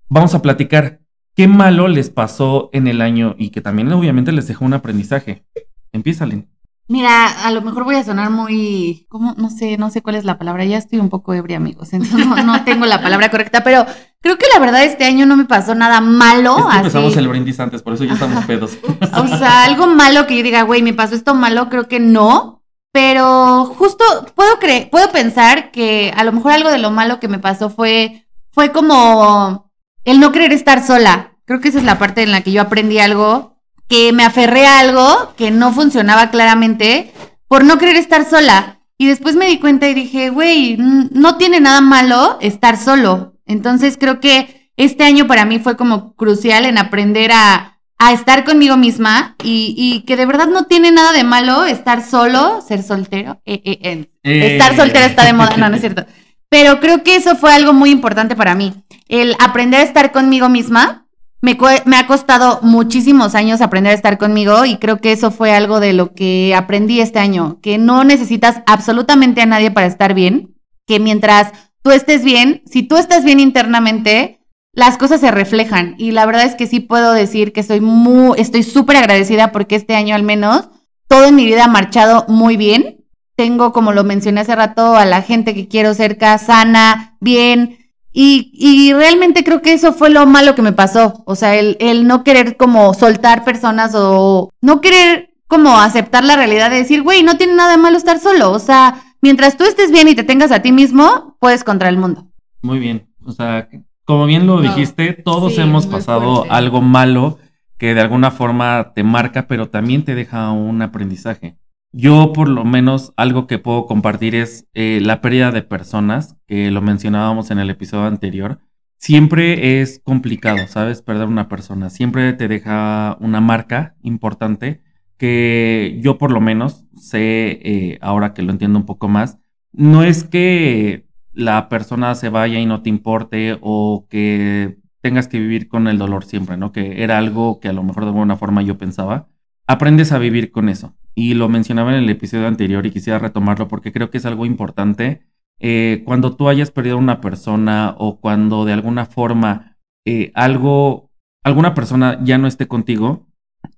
[0.09, 0.99] vamos a platicar
[1.33, 5.45] qué malo les pasó en el año y que también obviamente les dejó un aprendizaje.
[5.93, 6.49] Empieza, Lynn.
[6.89, 9.33] Mira, a lo mejor voy a sonar muy, ¿cómo?
[9.37, 10.63] No sé, no sé cuál es la palabra.
[10.63, 11.91] Ya estoy un poco ebria, amigos.
[11.91, 13.85] Entonces no, no tengo la palabra correcta, pero
[14.21, 16.57] creo que la verdad este año no me pasó nada malo.
[16.57, 16.77] Es que así.
[16.77, 18.77] empezamos el brindis antes, por eso ya estamos pedos.
[19.13, 22.63] O sea, algo malo que yo diga, güey, me pasó esto malo, creo que no.
[22.93, 27.27] Pero justo puedo creer, puedo pensar que a lo mejor algo de lo malo que
[27.27, 29.71] me pasó fue, fue como
[30.03, 31.33] el no querer estar sola.
[31.45, 33.56] Creo que esa es la parte en la que yo aprendí algo,
[33.87, 37.13] que me aferré a algo que no funcionaba claramente
[37.47, 38.81] por no querer estar sola.
[38.97, 43.35] Y después me di cuenta y dije, güey, no tiene nada malo estar solo.
[43.45, 48.43] Entonces creo que este año para mí fue como crucial en aprender a, a estar
[48.43, 52.83] conmigo misma y, y que de verdad no tiene nada de malo estar solo, ser
[52.83, 53.41] soltero.
[53.45, 54.53] Eh, eh, eh.
[54.53, 56.05] Estar soltera está de moda, no, no es cierto.
[56.49, 58.73] Pero creo que eso fue algo muy importante para mí.
[59.07, 61.06] El aprender a estar conmigo misma.
[61.47, 65.79] Me, ha costado muchísimos años aprender a estar conmigo y creo que eso fue algo
[65.79, 70.57] de lo que aprendí este año, que no necesitas absolutamente a nadie para estar bien,
[70.85, 74.41] que mientras tú estés bien, si tú estás bien internamente,
[74.73, 78.37] las cosas se reflejan y la verdad es que sí puedo decir que estoy muy,
[78.37, 80.67] estoy súper agradecida porque este año al menos
[81.07, 83.05] todo en mi vida ha marchado muy bien.
[83.37, 87.86] Tengo, como lo mencioné hace rato, a la gente que quiero cerca, sana, bien.
[88.19, 91.21] Y, y realmente creo que eso fue lo malo que me pasó.
[91.27, 96.35] O sea, el, el no querer como soltar personas o no querer como aceptar la
[96.35, 98.51] realidad de decir, güey, no tiene nada de malo estar solo.
[98.51, 101.97] O sea, mientras tú estés bien y te tengas a ti mismo, puedes contra el
[101.97, 102.27] mundo.
[102.63, 103.07] Muy bien.
[103.23, 103.69] O sea,
[104.03, 104.61] como bien lo No.
[104.63, 106.55] dijiste, todos Sí, hemos pasado fuerte.
[106.55, 107.37] algo malo
[107.77, 111.55] que de alguna forma te marca, pero también te deja un aprendizaje.
[111.91, 116.69] Yo, por lo menos, algo que puedo compartir es eh, la pérdida de personas, que
[116.69, 118.59] lo mencionábamos en el episodio anterior.
[118.97, 121.01] Siempre es complicado, ¿sabes?
[121.01, 121.89] Perder una persona.
[121.89, 124.81] Siempre te deja una marca importante
[125.17, 129.39] que yo, por lo menos, sé, eh, ahora que lo entiendo un poco más,
[129.71, 135.39] no es que la persona se vaya y no te importe o que tengas que
[135.39, 136.71] vivir con el dolor siempre, ¿no?
[136.71, 139.27] Que era algo que a lo mejor de alguna forma yo pensaba.
[139.67, 140.95] Aprendes a vivir con eso.
[141.19, 144.45] Y lo mencionaba en el episodio anterior y quisiera retomarlo porque creo que es algo
[144.45, 145.23] importante.
[145.59, 151.09] Eh, cuando tú hayas perdido a una persona o cuando de alguna forma eh, algo,
[151.43, 153.25] alguna persona ya no esté contigo,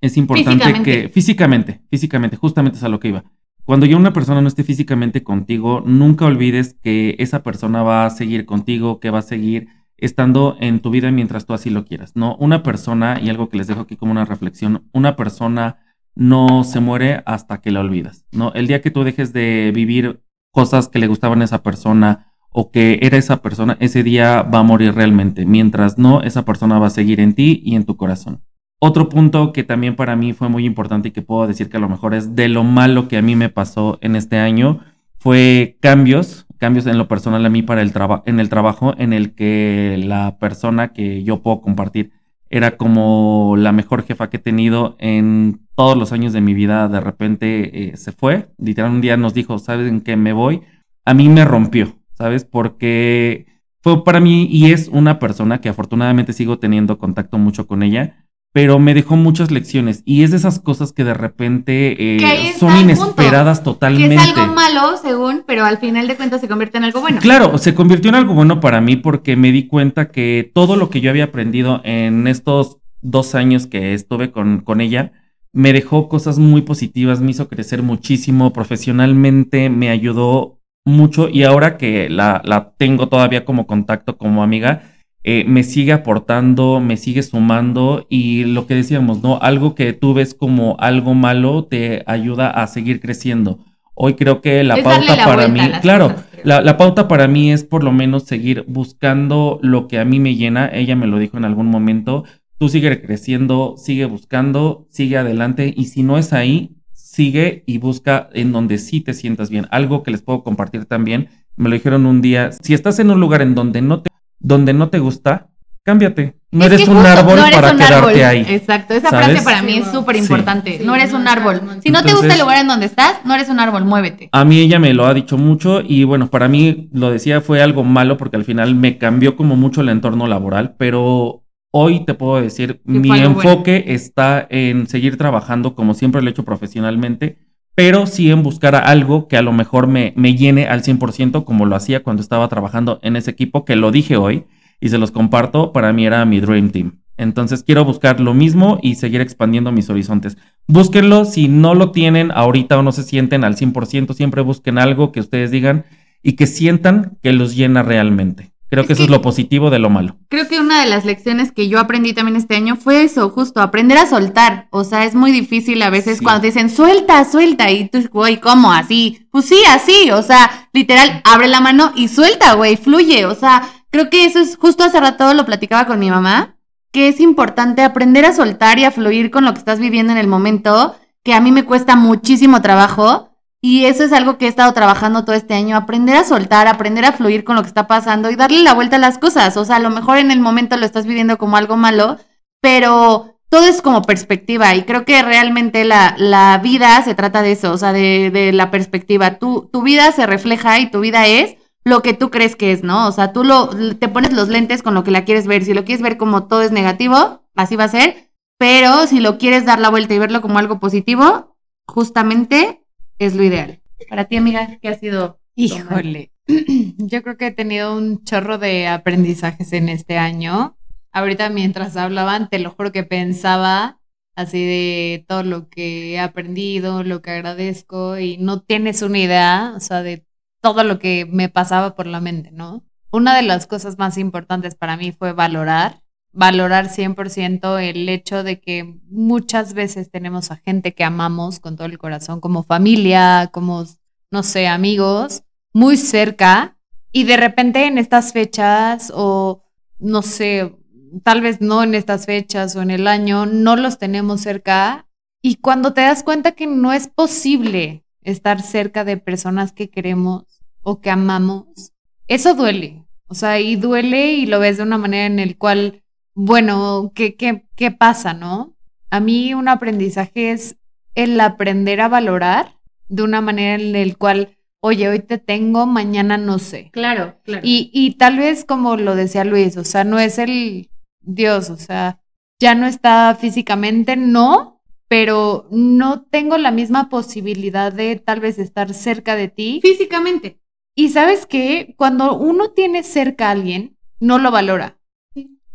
[0.02, 1.02] es importante Físicamente.
[1.04, 3.24] que físicamente, físicamente, justamente es a lo que iba.
[3.64, 8.10] Cuando ya una persona no esté físicamente contigo, nunca olvides que esa persona va a
[8.10, 12.18] seguir contigo, que va a seguir estando en tu vida mientras tú así lo quieras,
[12.18, 12.36] ¿no?
[12.36, 15.78] Una persona, y algo que les dejo aquí como una reflexión, una persona
[16.20, 18.52] no se muere hasta que la olvidas, ¿no?
[18.54, 22.72] El día que tú dejes de vivir cosas que le gustaban a esa persona o
[22.72, 25.46] que era esa persona, ese día va a morir realmente.
[25.46, 28.44] Mientras no, esa persona va a seguir en ti y en tu corazón.
[28.82, 31.82] Otro punto que también para mí fue muy importante y que puedo decir que a
[31.82, 34.82] lo mejor es de lo malo que a mí me pasó en este año
[35.20, 39.14] fue cambios, cambios en lo personal a mí para el trabajo, en el trabajo en
[39.14, 42.12] el que la persona que yo puedo compartir
[42.50, 46.88] era como la mejor jefa que he tenido en todos los años de mi vida.
[46.88, 50.62] De repente eh, se fue, literal un día nos dijo, ¿sabes en qué me voy?
[51.06, 52.46] A mí me rompió, ¿sabes?
[52.46, 53.46] Porque
[53.82, 58.26] fue para mí y es una persona que afortunadamente sigo teniendo contacto mucho con ella
[58.52, 62.76] pero me dejó muchas lecciones y es de esas cosas que de repente eh, son
[62.78, 64.16] inesperadas totalmente.
[64.16, 67.20] Que es algo malo, según, pero al final de cuentas se convierte en algo bueno.
[67.22, 70.90] Claro, se convirtió en algo bueno para mí porque me di cuenta que todo lo
[70.90, 75.12] que yo había aprendido en estos dos años que estuve con, con ella,
[75.54, 81.78] me dejó cosas muy positivas, me hizo crecer muchísimo profesionalmente, me ayudó mucho y ahora
[81.78, 84.84] que la, la tengo todavía como contacto como amiga,
[85.32, 89.38] eh, me sigue aportando, me sigue sumando y lo que decíamos, ¿no?
[89.40, 93.60] Algo que tú ves como algo malo te ayuda a seguir creciendo.
[93.94, 97.84] Hoy creo que la pauta para mí, claro, la, la, pauta para mí es por
[97.84, 100.68] lo menos seguir buscando lo que a mí me llena.
[100.74, 102.24] Ella me lo dijo en algún momento,
[102.58, 108.30] tú sigue creciendo, sigue buscando, sigue adelante y si no es ahí, sigue y busca
[108.34, 109.68] en donde sí te sientas bien.
[109.70, 113.20] Algo que les puedo compartir también, me lo dijeron un día, si estás en un
[113.20, 115.50] lugar en donde no te donde no te gusta,
[115.84, 116.36] cámbiate.
[116.52, 118.46] No eres un árbol para quedarte ahí.
[118.48, 120.80] Exacto, esa frase para mí es súper importante.
[120.84, 121.62] no eres un árbol.
[121.84, 124.30] Si no te gusta el lugar en donde estás, no eres un árbol, muévete.
[124.32, 127.62] A mí ella me lo ha dicho mucho y bueno, para mí lo decía fue
[127.62, 132.16] algo malo porque al final me cambió como mucho el entorno laboral, pero hoy te
[132.16, 137.38] puedo decir, mi enfoque está en seguir trabajando como siempre lo he hecho profesionalmente,
[137.80, 141.66] pero sí en buscar algo que a lo mejor me, me llene al 100% como
[141.66, 144.44] lo hacía cuando estaba trabajando en ese equipo, que lo dije hoy
[144.82, 147.00] y se los comparto, para mí era mi Dream Team.
[147.16, 150.38] Entonces quiero buscar lo mismo y seguir expandiendo mis horizontes.
[150.68, 155.14] Búsquenlo, si no lo tienen ahorita o no se sienten al 100%, siempre busquen algo
[155.14, 155.86] que ustedes digan
[156.22, 158.52] y que sientan que los llena realmente.
[158.70, 160.18] Creo que eso es lo positivo de lo malo.
[160.30, 163.62] Creo que una de las lecciones que yo aprendí también este año fue eso, justo,
[163.62, 164.68] aprender a soltar.
[164.70, 168.40] O sea, es muy difícil a veces cuando te dicen, suelta, suelta, y tú, güey,
[168.40, 168.72] ¿cómo?
[168.72, 169.28] Así.
[169.32, 170.12] Pues sí, así.
[170.12, 173.26] O sea, literal, abre la mano y suelta, güey, fluye.
[173.26, 176.56] O sea, creo que eso es, justo hace rato lo platicaba con mi mamá,
[176.92, 180.20] que es importante aprender a soltar y a fluir con lo que estás viviendo en
[180.20, 183.29] el momento, que a mí me cuesta muchísimo trabajo
[183.62, 187.04] y eso es algo que he estado trabajando todo este año, aprender a soltar, aprender
[187.06, 189.58] a fluir con lo que está pasando y darle la vuelta a las cosas.
[189.58, 192.18] O sea, a lo mejor en el momento lo estás viviendo como algo malo,
[192.62, 197.52] pero todo es como perspectiva y creo que realmente la, la vida se trata de
[197.52, 199.40] eso, o sea, de, de la perspectiva.
[199.40, 202.84] Tu, tu vida se refleja y tu vida es lo que tú crees que es,
[202.84, 203.08] ¿no?
[203.08, 205.66] O sea, tú lo, te pones los lentes con lo que la quieres ver.
[205.66, 208.30] Si lo quieres ver como todo es negativo, así va a ser.
[208.58, 211.56] Pero si lo quieres dar la vuelta y verlo como algo positivo,
[211.88, 212.84] justamente
[213.20, 213.82] es lo ideal.
[214.10, 215.40] Para ti, amiga, ¿qué ha sido?
[215.56, 216.32] Híjole,
[216.98, 220.78] yo creo que he tenido un chorro de aprendizajes en este año.
[221.12, 224.00] Ahorita mientras hablaban, te lo juro que pensaba
[224.36, 229.74] así de todo lo que he aprendido, lo que agradezco y no tienes una idea,
[229.76, 230.26] o sea, de
[230.62, 232.86] todo lo que me pasaba por la mente, ¿no?
[233.12, 236.02] Una de las cosas más importantes para mí fue valorar
[236.32, 241.88] valorar 100% el hecho de que muchas veces tenemos a gente que amamos con todo
[241.88, 243.86] el corazón, como familia, como,
[244.32, 246.78] no sé, amigos, muy cerca,
[247.12, 249.64] y de repente en estas fechas o,
[249.98, 250.76] no sé,
[251.24, 255.08] tal vez no en estas fechas o en el año, no los tenemos cerca,
[255.42, 260.62] y cuando te das cuenta que no es posible estar cerca de personas que queremos
[260.82, 261.94] o que amamos,
[262.28, 263.06] eso duele.
[263.28, 267.36] O sea, y duele y lo ves de una manera en el cual bueno, ¿qué,
[267.36, 268.76] qué, qué pasa, no?
[269.10, 270.78] A mí un aprendizaje es
[271.16, 276.38] el aprender a valorar de una manera en la cual, oye, hoy te tengo, mañana
[276.38, 276.90] no sé.
[276.92, 277.62] Claro, claro.
[277.64, 280.90] Y, y tal vez como lo decía Luis, o sea, no es el
[281.22, 282.22] Dios, o sea,
[282.60, 288.94] ya no está físicamente, no, pero no tengo la misma posibilidad de tal vez estar
[288.94, 289.80] cerca de ti.
[289.82, 290.62] Físicamente.
[290.96, 294.99] Y sabes que cuando uno tiene cerca a alguien, no lo valora.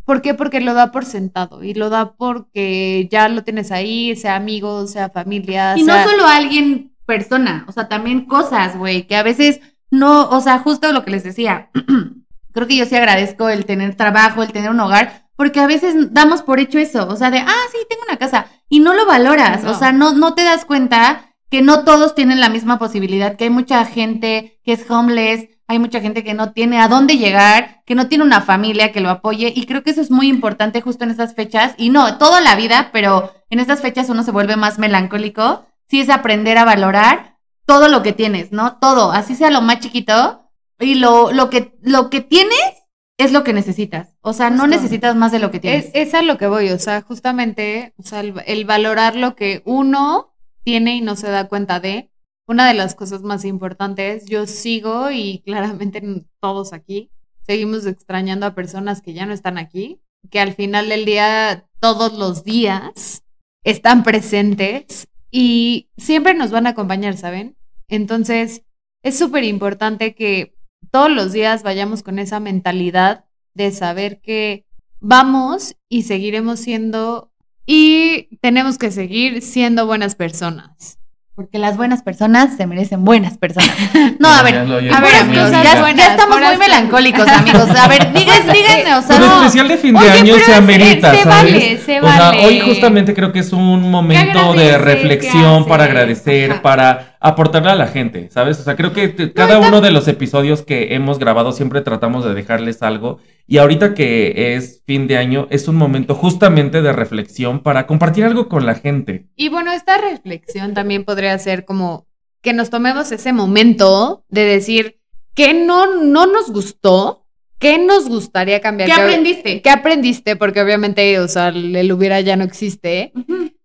[0.04, 0.34] ¿Por qué?
[0.34, 4.86] Porque lo da por sentado y lo da porque ya lo tienes ahí, sea amigo,
[4.86, 5.76] sea familia.
[5.76, 10.40] Y no solo alguien, persona, o sea, también cosas, güey, que a veces no, o
[10.40, 11.70] sea, justo lo que les decía,
[12.52, 16.12] creo que yo sí agradezco el tener trabajo, el tener un hogar, porque a veces
[16.12, 19.06] damos por hecho eso, o sea, de, ah, sí, tengo una casa, y no lo
[19.06, 23.36] valoras, o sea, no, no te das cuenta que no todos tienen la misma posibilidad,
[23.36, 27.16] que hay mucha gente que es homeless, hay mucha gente que no tiene a dónde
[27.16, 30.28] llegar, que no tiene una familia que lo apoye y creo que eso es muy
[30.28, 34.22] importante justo en estas fechas y no, toda la vida, pero en estas fechas uno
[34.22, 38.76] se vuelve más melancólico, sí es aprender a valorar todo lo que tienes, ¿no?
[38.78, 42.84] Todo, así sea lo más chiquito y lo, lo, que, lo que tienes
[43.16, 45.86] es lo que necesitas, o sea, no necesitas más de lo que tienes.
[45.86, 49.34] Es, es a lo que voy, o sea, justamente, o sea, el, el valorar lo
[49.36, 52.10] que uno tiene y no se da cuenta de.
[52.46, 56.02] Una de las cosas más importantes, yo sigo y claramente
[56.40, 57.10] todos aquí
[57.46, 62.12] seguimos extrañando a personas que ya no están aquí, que al final del día, todos
[62.18, 63.24] los días,
[63.64, 67.56] están presentes y siempre nos van a acompañar, ¿saben?
[67.88, 68.62] Entonces,
[69.02, 70.54] es súper importante que
[70.90, 74.66] todos los días vayamos con esa mentalidad de saber que
[75.00, 77.30] vamos y seguiremos siendo
[77.66, 80.98] y tenemos que seguir siendo buenas personas.
[81.34, 83.70] Porque las buenas personas se merecen buenas personas.
[84.20, 87.68] No, a ver, a ver, ya amigos, ya, estamos muy melancólicos, amigos.
[87.70, 89.36] A ver, digan, díganme, o sea, Pero no.
[89.40, 91.52] especial de fin de Oye, año se amerita, se ¿sabes?
[91.52, 92.46] vale, se o sea, vale.
[92.46, 96.62] hoy justamente creo que es un momento de reflexión ¿Qué para agradecer, Ajá.
[96.62, 98.60] para aportarle a la gente, ¿sabes?
[98.60, 102.22] O sea, creo que te- cada uno de los episodios que hemos grabado siempre tratamos
[102.24, 103.18] de dejarles algo.
[103.46, 108.24] Y ahorita que es fin de año, es un momento justamente de reflexión para compartir
[108.24, 109.26] algo con la gente.
[109.36, 112.06] Y bueno, esta reflexión también podría ser como
[112.42, 115.00] que nos tomemos ese momento de decir
[115.34, 117.24] qué no, no nos gustó,
[117.58, 118.90] qué nos gustaría cambiar.
[118.90, 119.62] ¿Qué que- aprendiste?
[119.62, 120.36] ¿Qué aprendiste?
[120.36, 123.12] Porque obviamente, o sea, el, el hubiera ya no existe.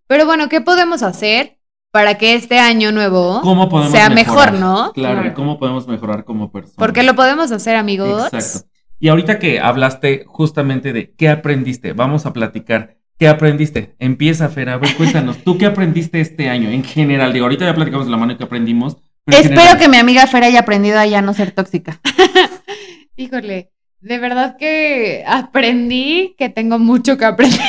[0.08, 1.58] Pero bueno, ¿qué podemos hacer
[1.92, 4.52] para que este año nuevo ¿Cómo podemos sea mejorar?
[4.54, 4.92] mejor, no?
[4.94, 5.34] Claro, Claro.
[5.36, 6.76] ¿cómo podemos mejorar como personas?
[6.78, 8.32] Porque lo podemos hacer, amigos.
[8.34, 8.68] Exacto.
[9.00, 12.98] Y ahorita que hablaste justamente de qué aprendiste, vamos a platicar.
[13.18, 13.96] ¿Qué aprendiste?
[14.00, 15.38] Empieza, Fer, a ver, cuéntanos.
[15.44, 17.34] ¿Tú qué aprendiste este año en general?
[17.34, 18.98] Digo, ahorita ya platicamos de la mano que aprendimos.
[19.26, 19.80] pero en Espero general.
[19.80, 22.00] que mi amiga Fer haya aprendido a ya no ser tóxica.
[23.18, 27.60] Híjole, de verdad que aprendí que tengo mucho que aprender.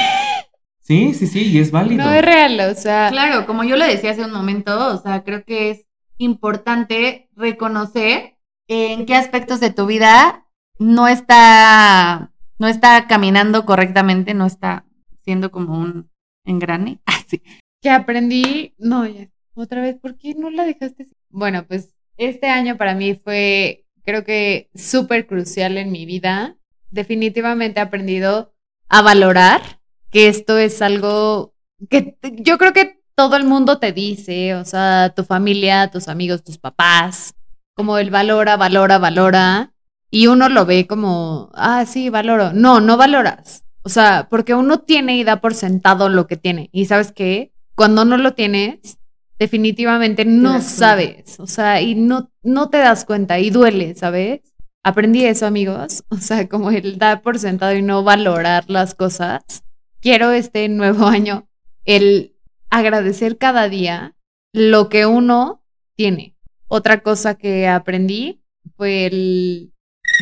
[0.91, 2.05] Sí, sí, sí, y es válido.
[2.05, 5.23] No es real, o sea, Claro, como yo lo decía hace un momento, o sea,
[5.23, 5.87] creo que es
[6.19, 10.49] importante reconocer en qué aspectos de tu vida
[10.81, 14.85] no está, no está caminando correctamente, no está
[15.23, 16.11] siendo como un
[16.45, 16.99] engrane.
[17.07, 17.41] Ah, sí.
[17.81, 18.75] que aprendí.
[18.77, 21.05] No, ya, otra vez, ¿por qué no la dejaste?
[21.05, 21.15] así?
[21.29, 26.57] Bueno, pues este año para mí fue, creo que súper crucial en mi vida.
[26.91, 28.57] Definitivamente he aprendido
[28.89, 29.80] a valorar
[30.11, 31.55] que esto es algo
[31.89, 36.43] que yo creo que todo el mundo te dice, o sea, tu familia, tus amigos,
[36.43, 37.35] tus papás,
[37.75, 39.73] como el valora, valora, valora.
[40.11, 42.53] Y uno lo ve como, ah, sí, valoro.
[42.53, 43.65] No, no valoras.
[43.83, 46.69] O sea, porque uno tiene y da por sentado lo que tiene.
[46.73, 47.53] Y sabes qué?
[47.75, 48.99] Cuando no lo tienes,
[49.39, 51.39] definitivamente no sabes.
[51.41, 54.41] O sea, y no, no te das cuenta y duele, ¿sabes?
[54.83, 56.05] Aprendí eso, amigos.
[56.11, 59.43] O sea, como el dar por sentado y no valorar las cosas.
[60.01, 61.47] Quiero este nuevo año
[61.85, 62.35] el
[62.71, 64.17] agradecer cada día
[64.53, 65.63] lo que uno
[65.95, 66.37] tiene.
[66.69, 68.43] Otra cosa que aprendí
[68.77, 69.73] fue el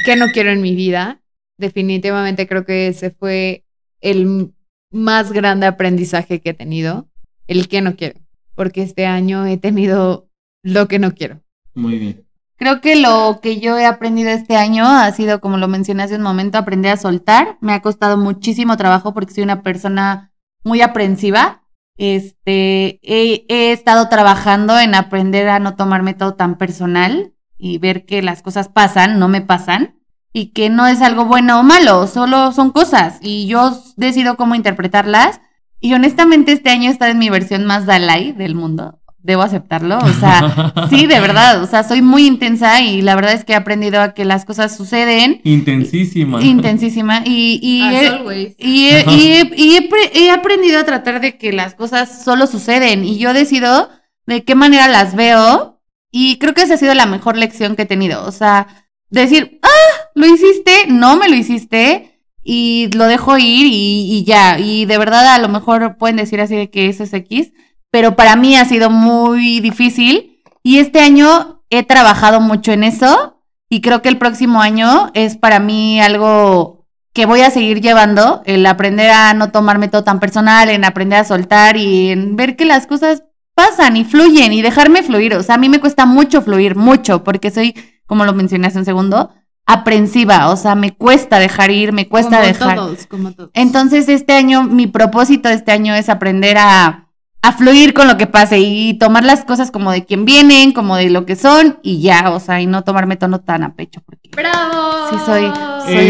[0.04, 1.22] que no quiero en mi vida.
[1.58, 3.64] Definitivamente creo que ese fue
[4.00, 4.52] el
[4.90, 7.08] más grande aprendizaje que he tenido.
[7.46, 8.20] El que no quiero.
[8.54, 10.28] Porque este año he tenido
[10.62, 11.40] lo que no quiero.
[11.74, 12.27] Muy bien.
[12.58, 16.16] Creo que lo que yo he aprendido este año ha sido, como lo mencioné hace
[16.16, 17.56] un momento, aprender a soltar.
[17.60, 20.32] Me ha costado muchísimo trabajo porque soy una persona
[20.64, 21.62] muy aprensiva.
[21.96, 28.22] Este, he, estado trabajando en aprender a no tomarme todo tan personal y ver que
[28.22, 30.00] las cosas pasan, no me pasan,
[30.32, 34.54] y que no es algo bueno o malo, solo son cosas y yo decido cómo
[34.54, 35.40] interpretarlas.
[35.80, 40.12] Y honestamente este año estado en mi versión más Dalai del mundo, debo aceptarlo, o
[40.14, 43.56] sea, Sí, de verdad, o sea, soy muy intensa y la verdad es que he
[43.56, 46.42] aprendido a que las cosas suceden Intensísima.
[46.42, 48.54] intensísima y, y, As he, always.
[48.58, 52.24] y, he, y he- y he pre- he aprendido a tratar de que las cosas
[52.24, 53.90] solo suceden y yo decido
[54.26, 57.82] de qué manera las veo y creo que esa ha sido la mejor lección que
[57.82, 58.66] he tenido, o sea,
[59.10, 64.58] decir, ah, lo hiciste, no me lo hiciste y lo dejo ir y, y ya,
[64.58, 67.52] y de verdad a lo mejor pueden decir así de que eso es X,
[67.90, 73.42] pero para mí ha sido muy difícil y este año he trabajado mucho en eso
[73.68, 78.42] y creo que el próximo año es para mí algo que voy a seguir llevando,
[78.44, 82.56] el aprender a no tomarme todo tan personal, en aprender a soltar y en ver
[82.56, 83.24] que las cosas
[83.54, 85.34] pasan y fluyen y dejarme fluir.
[85.34, 87.74] O sea, a mí me cuesta mucho fluir, mucho, porque soy,
[88.06, 89.32] como lo mencioné hace un segundo,
[89.66, 90.48] aprensiva.
[90.50, 92.76] O sea, me cuesta dejar ir, me cuesta como dejar.
[92.76, 93.50] todos, como todos.
[93.54, 97.07] Entonces, este año, mi propósito de este año es aprender a,
[97.42, 100.96] a fluir con lo que pase y tomar las cosas como de quien vienen, como
[100.96, 104.00] de lo que son y ya, o sea, y no tomarme tono tan a pecho
[104.04, 105.08] porque ¡Bravo!
[105.10, 105.52] Sí, soy-
[105.86, 106.08] soy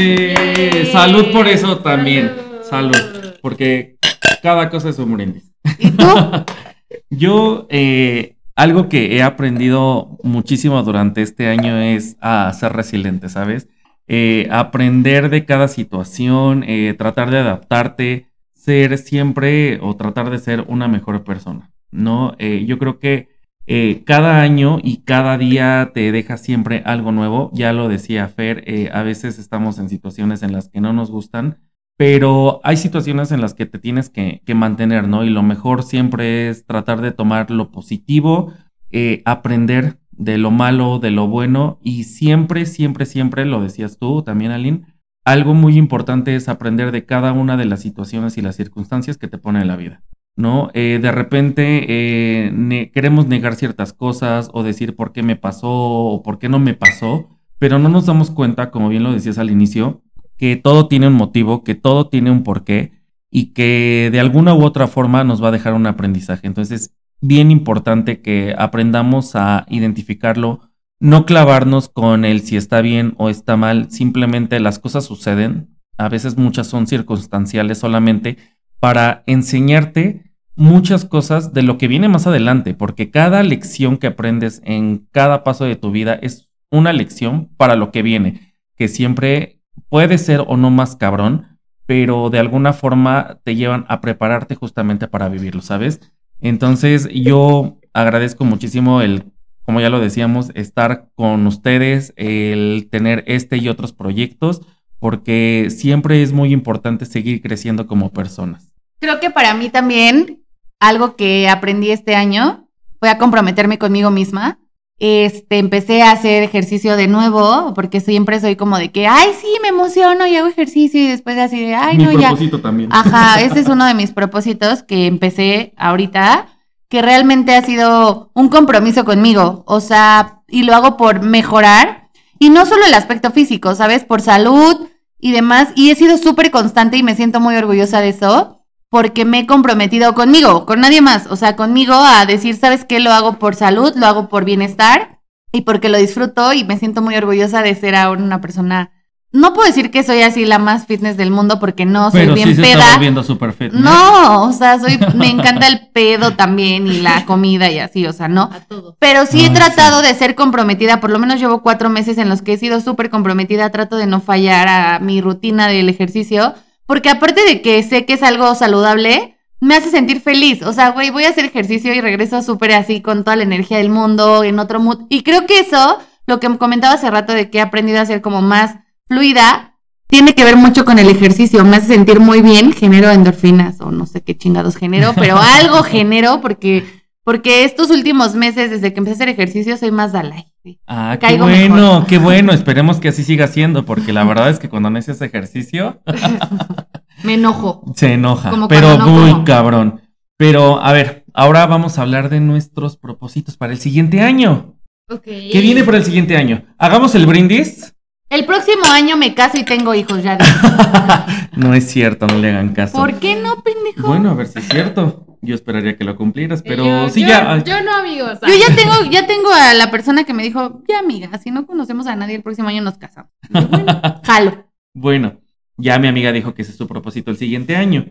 [0.00, 2.32] Eh, Salud por eso también.
[2.68, 2.96] Salud.
[3.40, 3.96] Porque
[4.42, 5.52] cada cosa es un brindis.
[5.78, 6.06] ¿Y tú?
[7.10, 13.68] Yo, eh, algo que he aprendido muchísimo durante este año es a ser resiliente, ¿sabes?
[14.08, 18.26] Eh, aprender de cada situación, eh, tratar de adaptarte,
[18.58, 22.34] ser siempre o tratar de ser una mejor persona, ¿no?
[22.38, 23.28] Eh, yo creo que
[23.70, 27.50] eh, cada año y cada día te deja siempre algo nuevo.
[27.52, 31.10] Ya lo decía Fer, eh, a veces estamos en situaciones en las que no nos
[31.10, 31.58] gustan,
[31.98, 35.22] pero hay situaciones en las que te tienes que, mantener, ¿no?
[35.22, 38.54] Y lo mejor siempre es tratar de tomar lo positivo,
[38.90, 44.22] eh, aprender de lo malo, de lo bueno, y siempre, siempre, siempre, lo decías tú
[44.22, 44.86] también, Aline,
[45.32, 49.28] algo muy importante es aprender de cada una de las situaciones y las circunstancias que
[49.28, 50.02] te pone en la vida.
[50.36, 50.70] ¿no?
[50.72, 56.22] Eh, de repente eh, queremos negar ciertas cosas o decir por qué me pasó o
[56.22, 59.50] por qué no me pasó, pero no nos damos cuenta, como bien lo decías al
[59.50, 60.00] inicio,
[60.38, 62.92] que todo tiene un motivo, que todo tiene un porqué
[63.30, 66.46] y que de alguna u otra forma nos va a dejar un aprendizaje.
[66.46, 70.67] Entonces, es bien importante que aprendamos a identificarlo,
[71.00, 76.08] no clavarnos con el si está bien o está mal, simplemente las cosas suceden, a
[76.08, 78.36] veces muchas son circunstanciales solamente
[78.80, 80.24] para enseñarte
[80.56, 85.44] muchas cosas de lo que viene más adelante, porque cada lección que aprendes en cada
[85.44, 90.44] paso de tu vida es una lección para lo que viene, que siempre puede ser
[90.46, 95.62] o no más cabrón, pero de alguna forma te llevan a prepararte justamente para vivirlo,
[95.62, 96.00] ¿sabes?
[96.40, 99.32] Entonces yo agradezco muchísimo el,
[99.68, 104.62] como ya lo decíamos, estar con ustedes, el tener este y otros proyectos,
[104.98, 108.72] porque siempre es muy importante seguir creciendo como personas.
[108.98, 110.42] Creo que para mí también
[110.80, 112.66] algo que aprendí este año
[112.98, 114.58] fue a comprometerme conmigo misma.
[114.98, 119.48] Este, empecé a hacer ejercicio de nuevo, porque siempre soy como de que, ay, sí,
[119.60, 122.28] me emociono y hago ejercicio y después así de, ay, Mi no, ya.
[122.28, 122.88] propósito también.
[122.90, 126.46] Ajá, ese es uno de mis propósitos que empecé ahorita,
[126.88, 132.08] que realmente ha sido un compromiso conmigo, o sea, y lo hago por mejorar,
[132.38, 134.04] y no solo el aspecto físico, ¿sabes?
[134.04, 138.10] Por salud y demás, y he sido súper constante y me siento muy orgullosa de
[138.10, 142.84] eso, porque me he comprometido conmigo, con nadie más, o sea, conmigo a decir, ¿sabes
[142.84, 143.00] qué?
[143.00, 145.20] Lo hago por salud, lo hago por bienestar,
[145.52, 148.92] y porque lo disfruto y me siento muy orgullosa de ser ahora una persona...
[149.30, 152.34] No puedo decir que soy así la más fitness del mundo porque no soy Pero
[152.34, 152.78] bien sí se peda.
[152.80, 153.72] está volviendo super fit.
[153.72, 158.12] No, o sea, soy, me encanta el pedo también y la comida y así, o
[158.14, 158.44] sea, no.
[158.44, 158.96] A todo.
[158.98, 162.40] Pero sí he tratado de ser comprometida, por lo menos llevo cuatro meses en los
[162.40, 166.54] que he sido súper comprometida, trato de no fallar a mi rutina del ejercicio,
[166.86, 170.62] porque aparte de que sé que es algo saludable, me hace sentir feliz.
[170.62, 173.76] O sea, güey, voy a hacer ejercicio y regreso súper así con toda la energía
[173.76, 175.00] del mundo, en otro mood.
[175.10, 178.22] Y creo que eso, lo que comentaba hace rato de que he aprendido a ser
[178.22, 178.76] como más
[179.08, 179.74] fluida,
[180.06, 181.64] tiene que ver mucho con el ejercicio.
[181.64, 185.82] Me hace sentir muy bien, genero endorfinas o no sé qué chingados genero, pero algo
[185.82, 186.84] genero porque,
[187.24, 190.52] porque estos últimos meses, desde que empecé a hacer ejercicio, soy más Dalai.
[190.64, 190.78] sí.
[190.86, 192.06] Ah, qué Caigo bueno, mejor.
[192.06, 192.52] qué bueno.
[192.52, 196.00] Esperemos que así siga siendo, porque la verdad es que cuando no haces ejercicio,
[197.24, 197.84] Me enojo.
[197.96, 198.50] se enoja.
[198.50, 199.44] Como pero no muy como.
[199.44, 200.00] cabrón.
[200.36, 204.76] Pero, a ver, ahora vamos a hablar de nuestros propósitos para el siguiente año.
[205.10, 205.24] Ok.
[205.24, 206.62] ¿Qué viene para el siguiente año?
[206.78, 207.92] Hagamos el brindis.
[208.30, 210.50] El próximo año me caso y tengo hijos, ya dije.
[211.56, 212.96] No es cierto, no le hagan caso.
[212.96, 214.06] ¿Por qué no, pendejo?
[214.06, 215.24] Bueno, a ver si es cierto.
[215.40, 217.64] Yo esperaría que lo cumplieras, pero Yo- sí yo- ya.
[217.64, 218.38] Yo no, amigos.
[218.42, 221.66] Yo ya tengo, ya tengo a la persona que me dijo, ya amiga, si no
[221.66, 223.30] conocemos a nadie, el próximo año nos casamos.
[223.50, 224.66] Yo, bueno, jalo.
[224.94, 225.40] Bueno,
[225.76, 228.06] ya mi amiga dijo que ese es su propósito el siguiente año.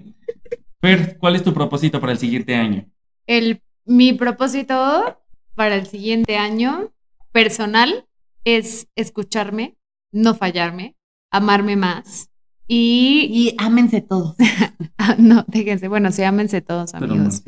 [0.81, 2.85] Fer, ¿cuál es tu propósito para el siguiente año?
[3.27, 5.21] El, mi propósito
[5.55, 6.91] para el siguiente año
[7.31, 8.05] personal
[8.45, 9.76] es escucharme,
[10.11, 10.95] no fallarme,
[11.31, 12.29] amarme más
[12.67, 13.27] y...
[13.31, 14.35] Y ámense todos.
[14.97, 17.43] ah, no, déjense, bueno, sí, ámense todos, Pero no amigos.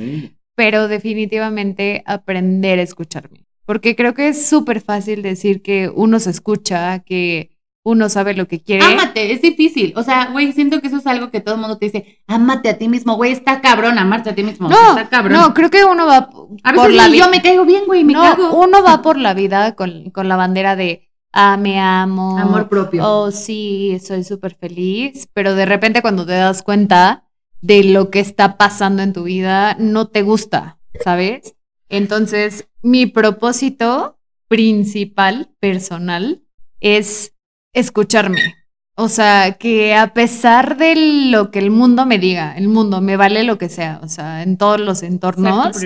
[0.56, 3.46] pero definitivamente aprender a escucharme.
[3.66, 7.52] Porque creo que es súper fácil decir que uno se escucha, que
[7.84, 8.84] uno sabe lo que quiere.
[8.84, 9.94] Ámate, es difícil.
[9.96, 12.70] O sea, güey, siento que eso es algo que todo el mundo te dice, ámate
[12.70, 14.70] a ti mismo, güey, está cabrón amarte a ti mismo.
[14.70, 15.34] No, está cabrón.
[15.40, 16.18] no, creo que uno va
[16.64, 17.26] a por veces la vida.
[17.26, 18.62] yo me caigo bien, güey, me No, cago.
[18.62, 22.38] uno va por la vida con, con la bandera de ah, me amo.
[22.38, 23.08] Amor propio.
[23.08, 25.28] Oh, sí, soy súper feliz.
[25.34, 27.26] Pero de repente cuando te das cuenta
[27.62, 31.56] de lo que está pasando en tu vida, no te gusta, ¿sabes?
[31.90, 34.18] Entonces, mi propósito
[34.48, 36.44] principal, personal,
[36.80, 37.34] es
[37.74, 38.56] escucharme.
[38.96, 43.16] O sea, que a pesar de lo que el mundo me diga, el mundo me
[43.16, 45.78] vale lo que sea, o sea, en todos los entornos,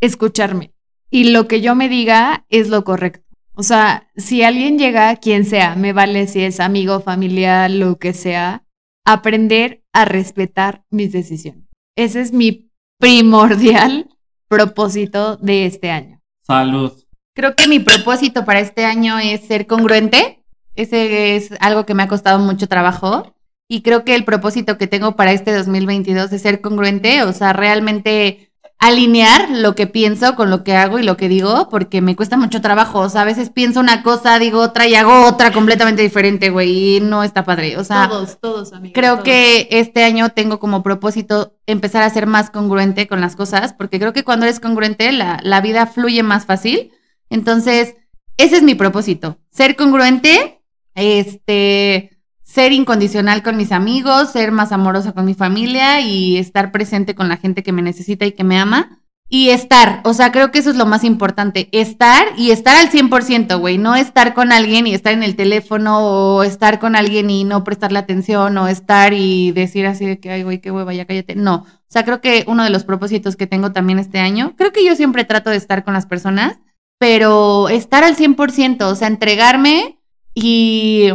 [0.00, 0.74] escucharme.
[1.10, 3.31] Y lo que yo me diga es lo correcto.
[3.54, 8.14] O sea, si alguien llega, quien sea, me vale si es amigo, familia, lo que
[8.14, 8.64] sea,
[9.04, 11.64] aprender a respetar mis decisiones.
[11.96, 14.08] Ese es mi primordial
[14.48, 16.20] propósito de este año.
[16.46, 16.92] Salud.
[17.34, 20.42] Creo que mi propósito para este año es ser congruente.
[20.74, 23.34] Ese es algo que me ha costado mucho trabajo.
[23.68, 27.54] Y creo que el propósito que tengo para este 2022 es ser congruente, o sea,
[27.54, 28.51] realmente
[28.82, 32.36] alinear lo que pienso con lo que hago y lo que digo, porque me cuesta
[32.36, 32.98] mucho trabajo.
[32.98, 36.96] O sea, a veces pienso una cosa, digo otra y hago otra completamente diferente, güey,
[36.96, 37.76] y no está padre.
[37.78, 38.94] O sea, todos, todos, amigos.
[38.96, 39.24] creo todos.
[39.24, 44.00] que este año tengo como propósito empezar a ser más congruente con las cosas, porque
[44.00, 46.90] creo que cuando eres congruente, la, la vida fluye más fácil.
[47.30, 47.94] Entonces,
[48.36, 50.60] ese es mi propósito, ser congruente,
[50.96, 52.11] este,
[52.52, 57.30] ser incondicional con mis amigos, ser más amorosa con mi familia y estar presente con
[57.30, 58.98] la gente que me necesita y que me ama.
[59.26, 62.90] Y estar, o sea, creo que eso es lo más importante, estar y estar al
[62.90, 67.30] 100%, güey, no estar con alguien y estar en el teléfono o estar con alguien
[67.30, 70.92] y no prestarle atención o estar y decir así de que, ay, güey, qué hueva,
[70.92, 71.34] ya cállate.
[71.34, 74.72] No, o sea, creo que uno de los propósitos que tengo también este año, creo
[74.72, 76.58] que yo siempre trato de estar con las personas,
[76.98, 79.98] pero estar al 100%, o sea, entregarme
[80.34, 81.08] y,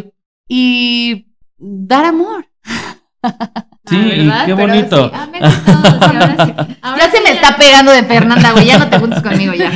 [0.48, 1.27] y
[1.58, 2.48] dar amor.
[3.90, 5.10] Sí, Ah, qué Pero bonito.
[5.10, 6.76] sí, amen a todos, y ahora sí.
[6.82, 9.54] Ahora Ya se sí me está pegando de Fernanda, güey, ya no te juntes conmigo
[9.54, 9.72] ya.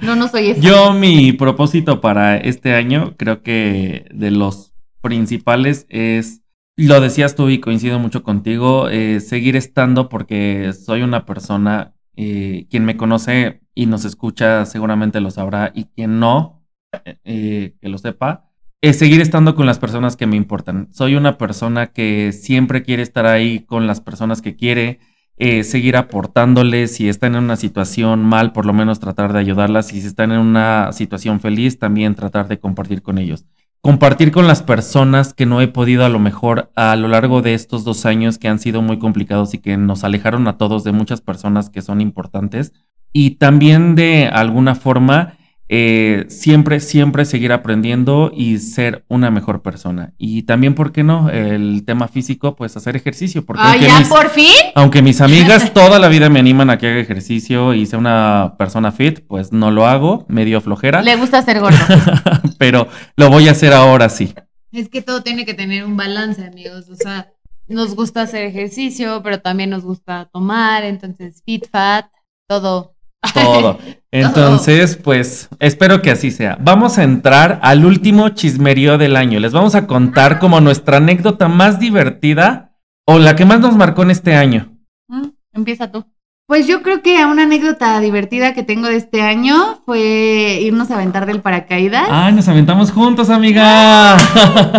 [0.00, 0.60] No, no soy esa.
[0.60, 4.72] Yo, mi propósito para este año, creo que de los
[5.02, 6.42] principales es,
[6.76, 12.66] lo decías tú y coincido mucho contigo, eh, seguir estando porque soy una persona, eh,
[12.70, 16.62] quien me conoce y nos escucha seguramente lo sabrá y quien no,
[17.04, 18.49] eh, eh, que lo sepa,
[18.82, 20.88] es seguir estando con las personas que me importan.
[20.92, 25.00] Soy una persona que siempre quiere estar ahí con las personas que quiere,
[25.36, 29.92] eh, seguir aportándoles, si están en una situación mal, por lo menos tratar de ayudarlas,
[29.92, 33.44] y si están en una situación feliz, también tratar de compartir con ellos.
[33.82, 37.54] Compartir con las personas que no he podido a lo mejor a lo largo de
[37.54, 40.92] estos dos años que han sido muy complicados y que nos alejaron a todos de
[40.92, 42.74] muchas personas que son importantes.
[43.12, 45.34] Y también de alguna forma
[45.72, 50.14] eh, siempre, siempre seguir aprendiendo y ser una mejor persona.
[50.18, 51.30] Y también, ¿por qué no?
[51.30, 53.44] El tema físico, pues hacer ejercicio.
[53.46, 54.50] Porque Ah, aunque ya mis- por fin.
[54.74, 58.56] aunque mis amigas toda la vida me animan a que haga ejercicio y sea una
[58.58, 61.78] persona fit, pues no lo hago, medio flojera, Le gusta ser gordo.
[62.58, 64.34] pero lo voy a hacer ahora sí.
[64.72, 66.88] Es que todo tiene que tener un balance, amigos.
[66.90, 67.32] O sea,
[67.68, 72.06] nos gusta hacer ejercicio, pero también nos gusta tomar, entonces fit fat,
[72.48, 72.96] todo.
[73.34, 73.78] Todo.
[74.12, 76.58] Entonces, pues espero que así sea.
[76.60, 79.38] Vamos a entrar al último chismerío del año.
[79.38, 82.72] Les vamos a contar como nuestra anécdota más divertida
[83.06, 84.76] o la que más nos marcó en este año.
[85.08, 86.04] Mm, Empieza tú.
[86.50, 90.94] Pues yo creo que una anécdota divertida que tengo de este año fue irnos a
[90.96, 92.08] aventar del paracaídas.
[92.10, 94.16] Ay, nos aventamos juntos, amiga.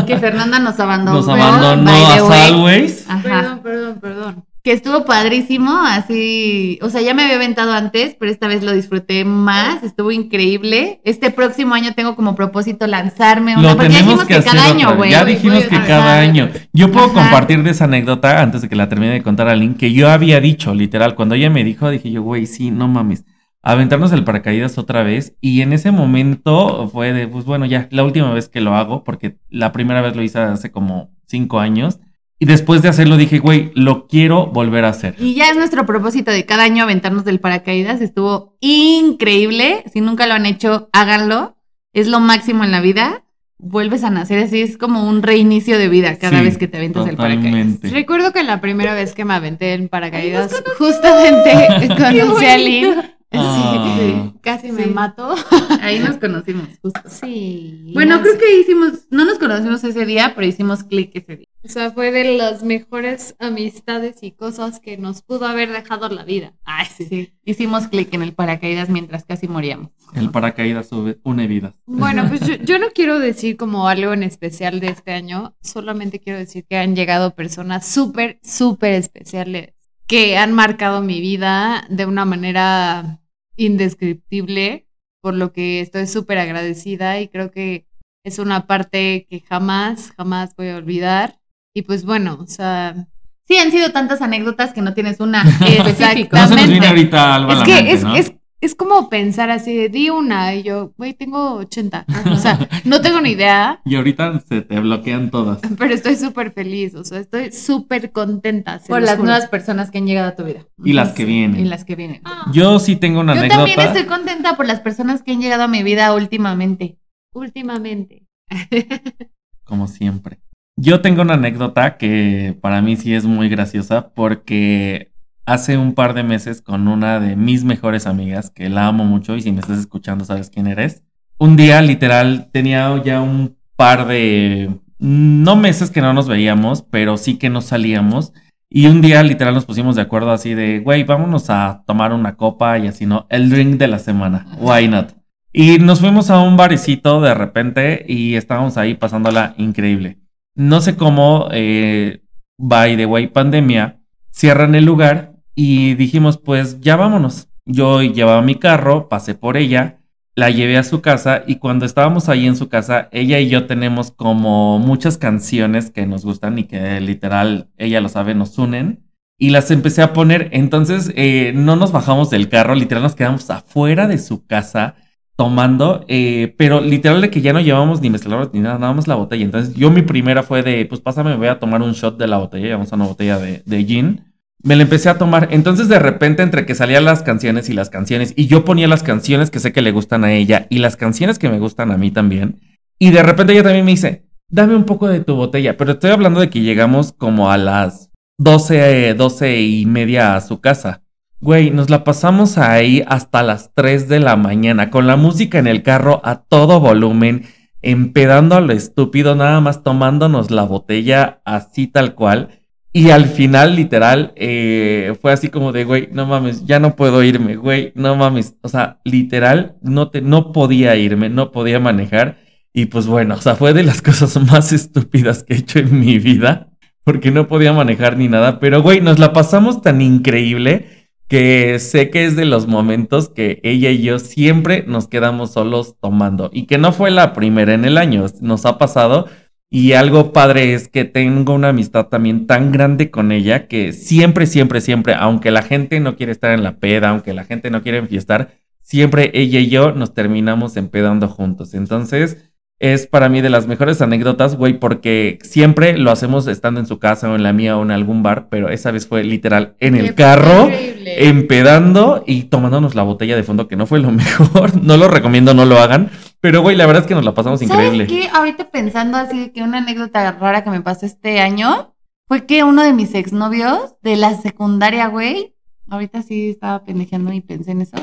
[0.05, 1.19] Que Fernanda nos abandonó.
[1.19, 2.29] Nos abandonó a way.
[2.29, 3.05] Salways.
[3.07, 3.21] Ajá.
[3.23, 4.45] Perdón, perdón, perdón.
[4.63, 8.73] Que estuvo padrísimo, así, o sea, ya me había aventado antes, pero esta vez lo
[8.73, 11.01] disfruté más, estuvo increíble.
[11.03, 14.69] Este próximo año tengo como propósito lanzarme una, Lo porque ya tenemos dijimos que, cada
[14.69, 15.09] año, güey.
[15.09, 16.49] Ya dijimos que cada año.
[16.73, 17.21] Yo puedo Ajá.
[17.21, 20.11] compartir de esa anécdota antes de que la termine de contar a Lynn, que yo
[20.11, 23.25] había dicho, literal, cuando ella me dijo, dije yo, güey, sí, no mames.
[23.63, 25.35] Aventarnos el paracaídas otra vez.
[25.41, 29.03] Y en ese momento fue de, pues bueno, ya, la última vez que lo hago,
[29.03, 31.99] porque la primera vez lo hice hace como cinco años.
[32.41, 35.13] Y después de hacerlo dije, güey, lo quiero volver a hacer.
[35.19, 38.01] Y ya es nuestro propósito de cada año aventarnos del paracaídas.
[38.01, 39.83] Estuvo increíble.
[39.93, 41.55] Si nunca lo han hecho, háganlo.
[41.93, 43.23] Es lo máximo en la vida.
[43.59, 46.77] Vuelves a nacer así, es como un reinicio de vida cada Sí, vez que te
[46.77, 47.43] aventas del paracaídas.
[47.45, 47.89] totalmente.
[47.89, 51.51] Recuerdo que la primera vez que me aventé en paracaídas, justamente
[51.89, 52.93] conocí a Lynn.
[53.33, 53.95] Sí, Ah.
[53.99, 54.89] sí, casi me Sí.
[54.89, 55.35] mato.
[55.83, 57.01] Ahí nos conocimos, justo.
[57.05, 57.91] Sí.
[57.93, 61.47] Bueno, creo que hicimos, no nos conocimos ese día, pero hicimos clic ese día.
[61.63, 66.23] O sea, fue de las mejores amistades y cosas que nos pudo haber dejado la
[66.23, 66.53] vida.
[66.63, 67.05] Ay, sí.
[67.05, 69.91] Sí, hicimos clic en el paracaídas mientras casi moríamos.
[70.15, 70.89] El paracaídas
[71.23, 71.75] une vidas.
[71.85, 76.19] Bueno, pues yo, yo no quiero decir como algo en especial de este año, solamente
[76.19, 79.73] quiero decir que han llegado personas súper, súper especiales
[80.11, 83.21] que han marcado mi vida de una manera
[83.55, 84.89] indescriptible,
[85.21, 87.87] por lo que estoy súper agradecida y creo que
[88.25, 91.39] es una parte que jamás, jamás voy a olvidar.
[91.73, 93.07] Y pues bueno, o sea,
[93.47, 96.47] Sí, han sido tantas anécdotas que no tienes una No específica.
[96.47, 98.15] se nos viene ahorita algo a es la que mente, es, ¿no?
[98.15, 102.05] es, es como pensar así de di una y yo, güey, tengo 80.
[102.31, 105.59] O sea, no tengo ni idea, Y ahorita se te bloquean todas.
[105.77, 106.95] pero estoy súper feliz.
[106.95, 108.79] O sea, estoy súper contenta.
[108.87, 109.23] Por las juro.
[109.25, 110.65] nuevas personas que han llegado a tu vida.
[110.83, 111.59] Y las que vienen.
[111.59, 112.21] Y las que vienen.
[112.53, 113.65] Yo sí tengo una Yo anécdota.
[113.65, 116.99] también estoy contenta por las personas que han llegado a mi vida últimamente.
[117.33, 118.27] Últimamente.
[119.65, 120.39] como siempre.
[120.83, 125.11] Yo tengo una anécdota que para mí sí es muy graciosa porque
[125.45, 129.35] hace un par de meses con una de mis mejores amigas, que la amo mucho
[129.35, 131.03] y si me estás escuchando sabes quién eres,
[131.37, 137.15] un día literal tenía ya un par de, no meses que no nos veíamos, pero
[137.15, 138.33] sí que nos salíamos.
[138.67, 142.37] Y un día literal nos pusimos de acuerdo así de, güey, vámonos a tomar una
[142.37, 143.27] copa y así, ¿no?
[143.29, 144.47] El drink de la semana.
[144.57, 145.11] Why not?
[145.53, 150.20] Y nos fuimos a un barecito de repente y estábamos ahí pasándola increíble.
[150.55, 152.23] No sé cómo, eh,
[152.57, 157.49] by the way, pandemia, cierran el lugar y dijimos, pues ya vámonos.
[157.65, 160.01] Yo llevaba mi carro, pasé por ella,
[160.35, 163.67] la llevé a su casa y cuando estábamos ahí en su casa, ella y yo
[163.67, 169.05] tenemos como muchas canciones que nos gustan y que literal, ella lo sabe, nos unen.
[169.37, 173.49] Y las empecé a poner, entonces eh, no nos bajamos del carro, literal nos quedamos
[173.49, 174.95] afuera de su casa
[175.35, 179.07] tomando, eh, pero literal de que ya no llevamos ni mezcladores ni nada, nada más
[179.07, 179.43] la botella.
[179.43, 182.27] Entonces yo mi primera fue de, pues pásame, me voy a tomar un shot de
[182.27, 184.25] la botella, llevamos una botella de, de gin.
[184.63, 187.89] Me la empecé a tomar, entonces de repente entre que salían las canciones y las
[187.89, 190.97] canciones, y yo ponía las canciones que sé que le gustan a ella y las
[190.97, 192.59] canciones que me gustan a mí también,
[192.99, 196.11] y de repente ella también me dice, dame un poco de tu botella, pero estoy
[196.11, 201.00] hablando de que llegamos como a las 12, 12 y media a su casa.
[201.41, 205.65] Güey, nos la pasamos ahí hasta las 3 de la mañana, con la música en
[205.65, 207.47] el carro a todo volumen,
[207.81, 212.61] empedando a lo estúpido, nada más tomándonos la botella así tal cual.
[212.93, 217.23] Y al final, literal, eh, fue así como de, güey, no mames, ya no puedo
[217.23, 218.55] irme, güey, no mames.
[218.61, 222.37] O sea, literal, no, te, no podía irme, no podía manejar.
[222.71, 225.99] Y pues bueno, o sea, fue de las cosas más estúpidas que he hecho en
[225.99, 226.69] mi vida,
[227.03, 228.59] porque no podía manejar ni nada.
[228.59, 231.00] Pero, güey, nos la pasamos tan increíble
[231.31, 235.95] que sé que es de los momentos que ella y yo siempre nos quedamos solos
[236.01, 236.49] tomando.
[236.51, 239.29] Y que no fue la primera en el año, nos ha pasado.
[239.69, 244.45] Y algo padre es que tengo una amistad también tan grande con ella que siempre,
[244.45, 247.81] siempre, siempre, aunque la gente no quiere estar en la peda, aunque la gente no
[247.81, 248.49] quiere enfiestar,
[248.81, 251.73] siempre ella y yo nos terminamos empedando juntos.
[251.73, 252.50] Entonces,
[252.81, 256.97] es para mí de las mejores anécdotas, güey, porque siempre lo hacemos estando en su
[256.97, 259.95] casa o en la mía o en algún bar, pero esa vez fue literal en
[259.95, 261.29] el carro, increíble.
[261.29, 264.81] empedando y tomándonos la botella de fondo, que no fue lo mejor.
[264.83, 266.09] No lo recomiendo, no lo hagan.
[266.39, 268.07] Pero, güey, la verdad es que nos la pasamos increíble.
[268.07, 268.29] ¿Sabes qué?
[268.33, 271.93] Ahorita pensando así que una anécdota rara que me pasó este año
[272.27, 275.53] fue que uno de mis exnovios de la secundaria, güey,
[275.87, 277.97] ahorita sí estaba pendejeando y pensé en eso,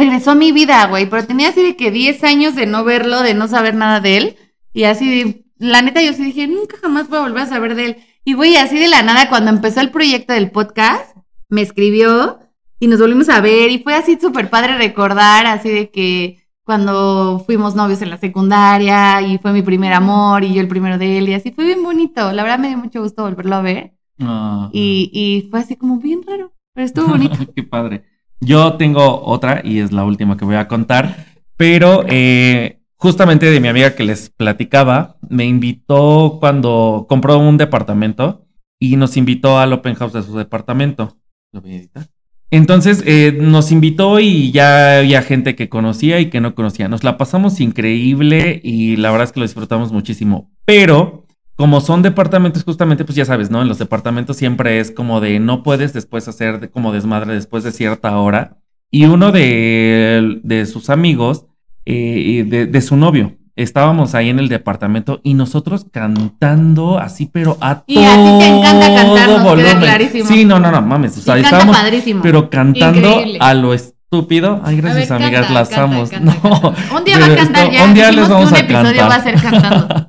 [0.00, 3.22] regresó a mi vida, güey, pero tenía así de que 10 años de no verlo,
[3.22, 4.36] de no saber nada de él,
[4.72, 7.74] y así de, la neta yo sí dije, nunca jamás voy a volver a saber
[7.74, 7.96] de él.
[8.24, 11.16] Y güey, así de la nada, cuando empezó el proyecto del podcast,
[11.48, 12.38] me escribió
[12.78, 17.42] y nos volvimos a ver y fue así súper padre recordar, así de que cuando
[17.46, 21.18] fuimos novios en la secundaria y fue mi primer amor y yo el primero de
[21.18, 22.32] él y así fue bien bonito.
[22.32, 24.68] La verdad me dio mucho gusto volverlo a ver Ah.
[24.72, 27.38] y, y fue así como bien raro, pero estuvo bonito.
[27.56, 28.04] Qué padre.
[28.40, 31.26] Yo tengo otra y es la última que voy a contar,
[31.56, 38.46] pero eh, justamente de mi amiga que les platicaba, me invitó cuando compró un departamento
[38.78, 41.18] y nos invitó al open house de su departamento.
[41.52, 42.08] ¿Lo voy a editar?
[42.50, 46.88] Entonces eh, nos invitó y ya había gente que conocía y que no conocía.
[46.88, 50.50] Nos la pasamos increíble y la verdad es que lo disfrutamos muchísimo.
[50.64, 51.19] Pero
[51.60, 53.60] como son departamentos, justamente, pues ya sabes, ¿no?
[53.60, 57.64] En los departamentos siempre es como de no puedes después hacer de- como desmadre después
[57.64, 58.56] de cierta hora.
[58.90, 61.44] Y uno de, de sus amigos,
[61.84, 67.58] eh, de, de su novio, estábamos ahí en el departamento y nosotros cantando así, pero
[67.60, 69.78] a Y a ti te encanta cantar, todo queda volumen.
[69.80, 70.28] clarísimo.
[70.28, 71.18] Sí, no, no, no, mames.
[71.18, 72.22] O sea, canta estábamos, padrísimo.
[72.22, 73.38] pero cantando Increíble.
[73.38, 74.62] a lo estúpido.
[74.64, 76.08] Ay, gracias, A ver, amigas, canta, las canta, amos.
[76.10, 77.84] canta, no, un día va a cantar esto- ya.
[77.84, 79.10] Un día les dijimos que vamos un a episodio cantar.
[79.10, 79.88] va a ser cantando.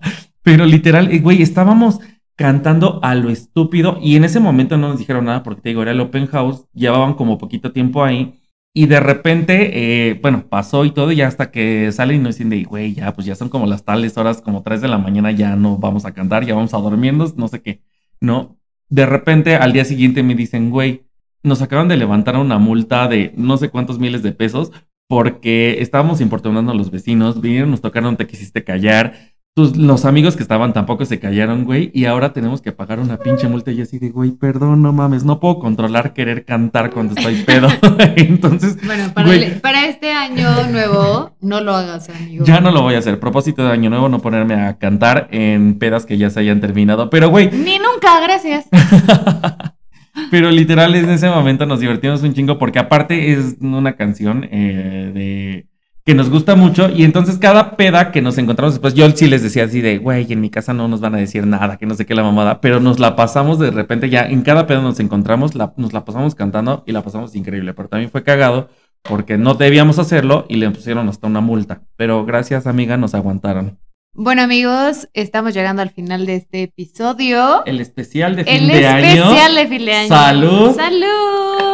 [0.44, 2.00] Pero literal, eh, güey, estábamos
[2.36, 5.84] cantando a lo estúpido y en ese momento no nos dijeron nada porque te digo,
[5.84, 8.40] era el open house, llevaban como poquito tiempo ahí
[8.74, 12.50] y de repente, eh, bueno, pasó y todo y hasta que salen y nos dicen
[12.50, 15.32] de, güey, ya, pues ya son como las tales horas, como 3 de la mañana,
[15.32, 17.82] ya no vamos a cantar, ya vamos a dormirnos, no sé qué,
[18.22, 18.58] ¿no?
[18.90, 21.04] De repente al día siguiente me dicen, güey,
[21.44, 24.72] nos acaban de levantar una multa de no sé cuántos miles de pesos
[25.08, 30.36] porque estábamos importunando a los vecinos, vinieron, nos tocaron, te quisiste callar, tus- los amigos
[30.38, 33.72] que estaban tampoco se callaron, güey, y ahora tenemos que pagar una pinche multa.
[33.72, 37.68] Y así de, güey, perdón, no mames, no puedo controlar querer cantar cuando estoy pedo.
[38.16, 39.44] Entonces, Bueno, para, Güey.
[39.44, 42.46] el- para este año nuevo, no lo hagas, amigo.
[42.46, 43.20] ya no lo voy a hacer.
[43.20, 47.10] Propósito de año nuevo, no ponerme a cantar en pedas que ya se hayan terminado.
[47.10, 48.68] Pero, güey, Ni nunca, gracias.
[50.30, 55.12] Pero literal en ese momento nos divertimos un chingo porque aparte es una canción eh,
[55.14, 55.68] de
[56.06, 59.44] que nos gusta mucho y entonces cada peda que nos encontramos después yo sí les
[59.44, 61.94] decía así de güey en mi casa no nos van a decir nada que no
[61.94, 65.00] sé qué la mamada pero nos la pasamos de repente ya en cada peda nos
[65.00, 68.70] encontramos la- nos la pasamos cantando y la pasamos increíble pero también fue cagado
[69.04, 73.78] porque no debíamos hacerlo y le pusieron hasta una multa pero gracias amiga nos aguantaron
[74.14, 77.64] Bueno, amigos, estamos llegando al final de este episodio.
[77.66, 80.08] el especial de fin El de especial año de fin de año.
[80.10, 80.76] Salud.
[80.76, 81.71] ¡Salud!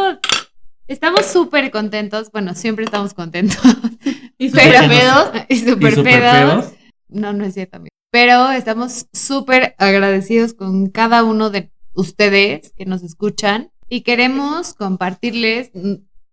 [0.88, 2.30] Estamos súper contentos.
[2.32, 3.58] Bueno, siempre estamos contentos.
[4.40, 5.30] Y Súper pedos.
[5.48, 6.64] y súper super pedos.
[6.66, 6.72] pedos
[7.08, 7.88] No, no es cierto, amigo.
[8.12, 15.72] Pero estamos súper agradecidos con cada uno de ustedes que nos escuchan y queremos compartirles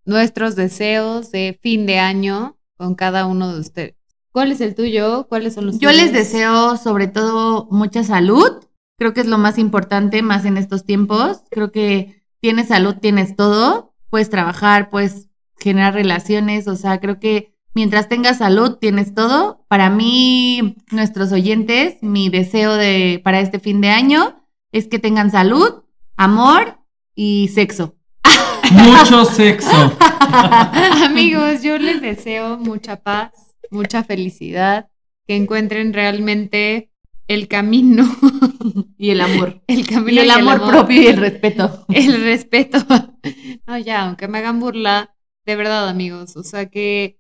[0.06, 3.96] nuestros deseos de fin de año con cada uno de ustedes.
[4.32, 5.26] ¿Cuál es el tuyo?
[5.28, 6.04] ¿Cuáles son los Yo tuyos?
[6.04, 8.64] les deseo sobre todo mucha salud.
[9.00, 11.40] Creo que es lo más importante, más en estos tiempos.
[11.50, 13.85] Creo que tienes salud, tienes todo.
[14.16, 15.28] Puedes trabajar, puedes
[15.60, 16.70] generar relaciones.
[16.70, 19.66] O sea, creo que mientras tengas salud, tienes todo.
[19.68, 24.42] Para mí, nuestros oyentes, mi deseo de, para este fin de año
[24.72, 25.84] es que tengan salud,
[26.16, 26.80] amor
[27.14, 27.98] y sexo.
[28.72, 29.70] mucho sexo
[31.04, 33.32] Amigos, yo les deseo mucha paz,
[33.70, 34.88] mucha felicidad,
[35.28, 36.90] que encuentren realmente
[37.28, 38.06] el camino,
[38.98, 39.62] Y el amor.
[39.68, 41.86] el camino Y el amor propio y el respeto.
[41.94, 42.78] el respeto.
[43.68, 45.16] No, ya, aunque me hagan burla,
[45.46, 47.20] de verdad, amigos, o sea que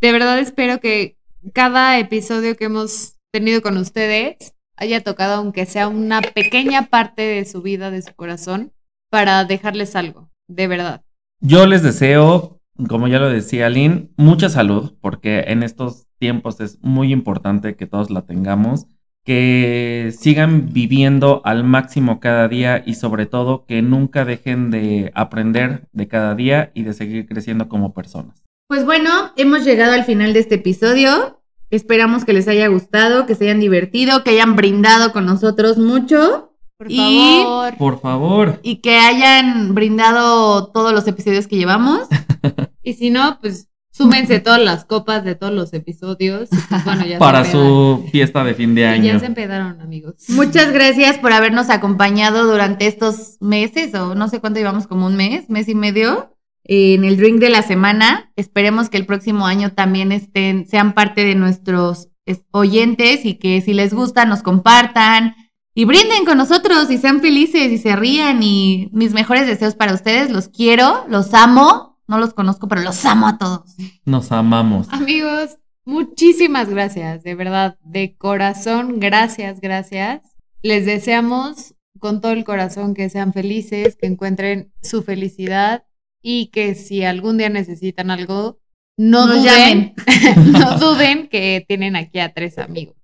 [0.00, 1.18] de verdad espero que
[1.52, 7.44] cada episodio que hemos tenido con ustedes haya tocado aunque sea una pequeña parte de
[7.44, 8.72] su vida, de su corazón,
[9.10, 11.04] para dejarles algo, de verdad.
[11.40, 16.78] Yo les deseo, como ya lo decía Lynn, mucha salud, porque en estos tiempos es
[16.82, 18.86] muy importante que todos la tengamos,
[19.24, 25.88] que sigan viviendo al máximo cada día y sobre todo que nunca dejen de aprender
[25.92, 28.42] de cada día y de seguir creciendo como personas.
[28.68, 31.40] Pues bueno, hemos llegado al final de este episodio.
[31.70, 36.52] Esperamos que les haya gustado, que se hayan divertido, que hayan brindado con nosotros mucho
[36.76, 36.96] Por Y-
[37.42, 37.76] favor.
[37.76, 38.60] Por favor.
[38.62, 42.08] y que hayan brindado todos los episodios que llevamos.
[42.82, 43.68] Y si no, pues
[44.00, 46.48] súmense todas las copas de todos los episodios.
[46.52, 49.04] y, pues, bueno, ya se Para su fiesta de fin de Y año.
[49.12, 50.14] Ya se empedaron, amigos.
[50.28, 55.16] Muchas gracias por habernos acompañado durante estos meses, o no sé cuánto llevamos, como un
[55.16, 56.34] mes, mes y medio,
[56.64, 58.32] en el drink de la semana.
[58.36, 63.60] Esperemos que el próximo año también estén, sean parte de nuestros es- oyentes y que
[63.60, 65.34] si les gusta nos compartan
[65.74, 69.94] y brinden con nosotros y sean felices y se rían y mis mejores deseos para
[69.94, 70.30] ustedes.
[70.30, 71.89] Los quiero, los amo.
[72.10, 73.76] No los conozco, pero los amo a todos.
[74.04, 74.88] Nos amamos.
[74.90, 80.22] Amigos, muchísimas gracias, de verdad, de corazón, gracias, gracias.
[80.60, 85.84] Les deseamos con todo el corazón que sean felices, que encuentren su felicidad
[86.20, 88.58] y que si algún día necesitan algo,
[88.96, 89.94] no duden,
[90.50, 92.96] no duden que tienen aquí a tres amigos.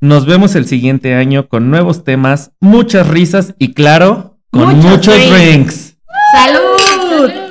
[0.00, 5.14] Nos vemos el siguiente año con nuevos temas, muchas risas y claro, con Muchos muchos,
[5.16, 5.32] drinks.
[5.32, 5.96] drinks.
[6.32, 7.43] ¡Salud!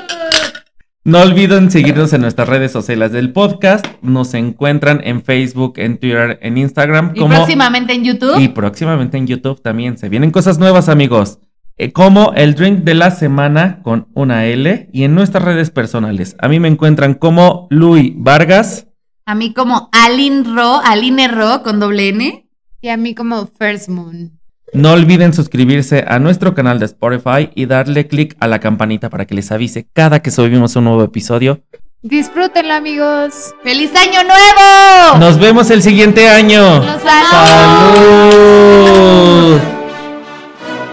[1.06, 3.86] No olviden seguirnos en nuestras redes sociales del podcast.
[4.01, 7.12] Nos encuentran en Facebook, en Twitter, en Instagram.
[7.14, 8.39] Y como- próximamente en YouTube.
[8.39, 9.97] y próximamente en YouTube también.
[9.97, 11.39] Se vienen cosas nuevas, amigos.
[11.76, 16.38] Eh, como el drink de la semana con una L y en nuestras redes personales.
[16.39, 18.88] A mí me encuentran como Luis Vargas.
[19.26, 22.47] A mí como Aline Ro, Aline Ro con doble N.
[22.80, 24.39] Y a mí como First Moon.
[24.74, 29.26] No olviden suscribirse a nuestro canal de Spotify y darle click a la campanita para
[29.26, 31.62] que les avise cada que subimos un nuevo episodio.
[32.02, 33.54] Disfrútenlo, amigos.
[33.64, 35.20] ¡Feliz año nuevo!
[35.20, 36.84] Nos vemos el siguiente año.
[37.32, 38.40] ¡Salud!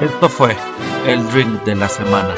[0.03, 0.55] Esto fue
[1.07, 2.35] el drink de la semana.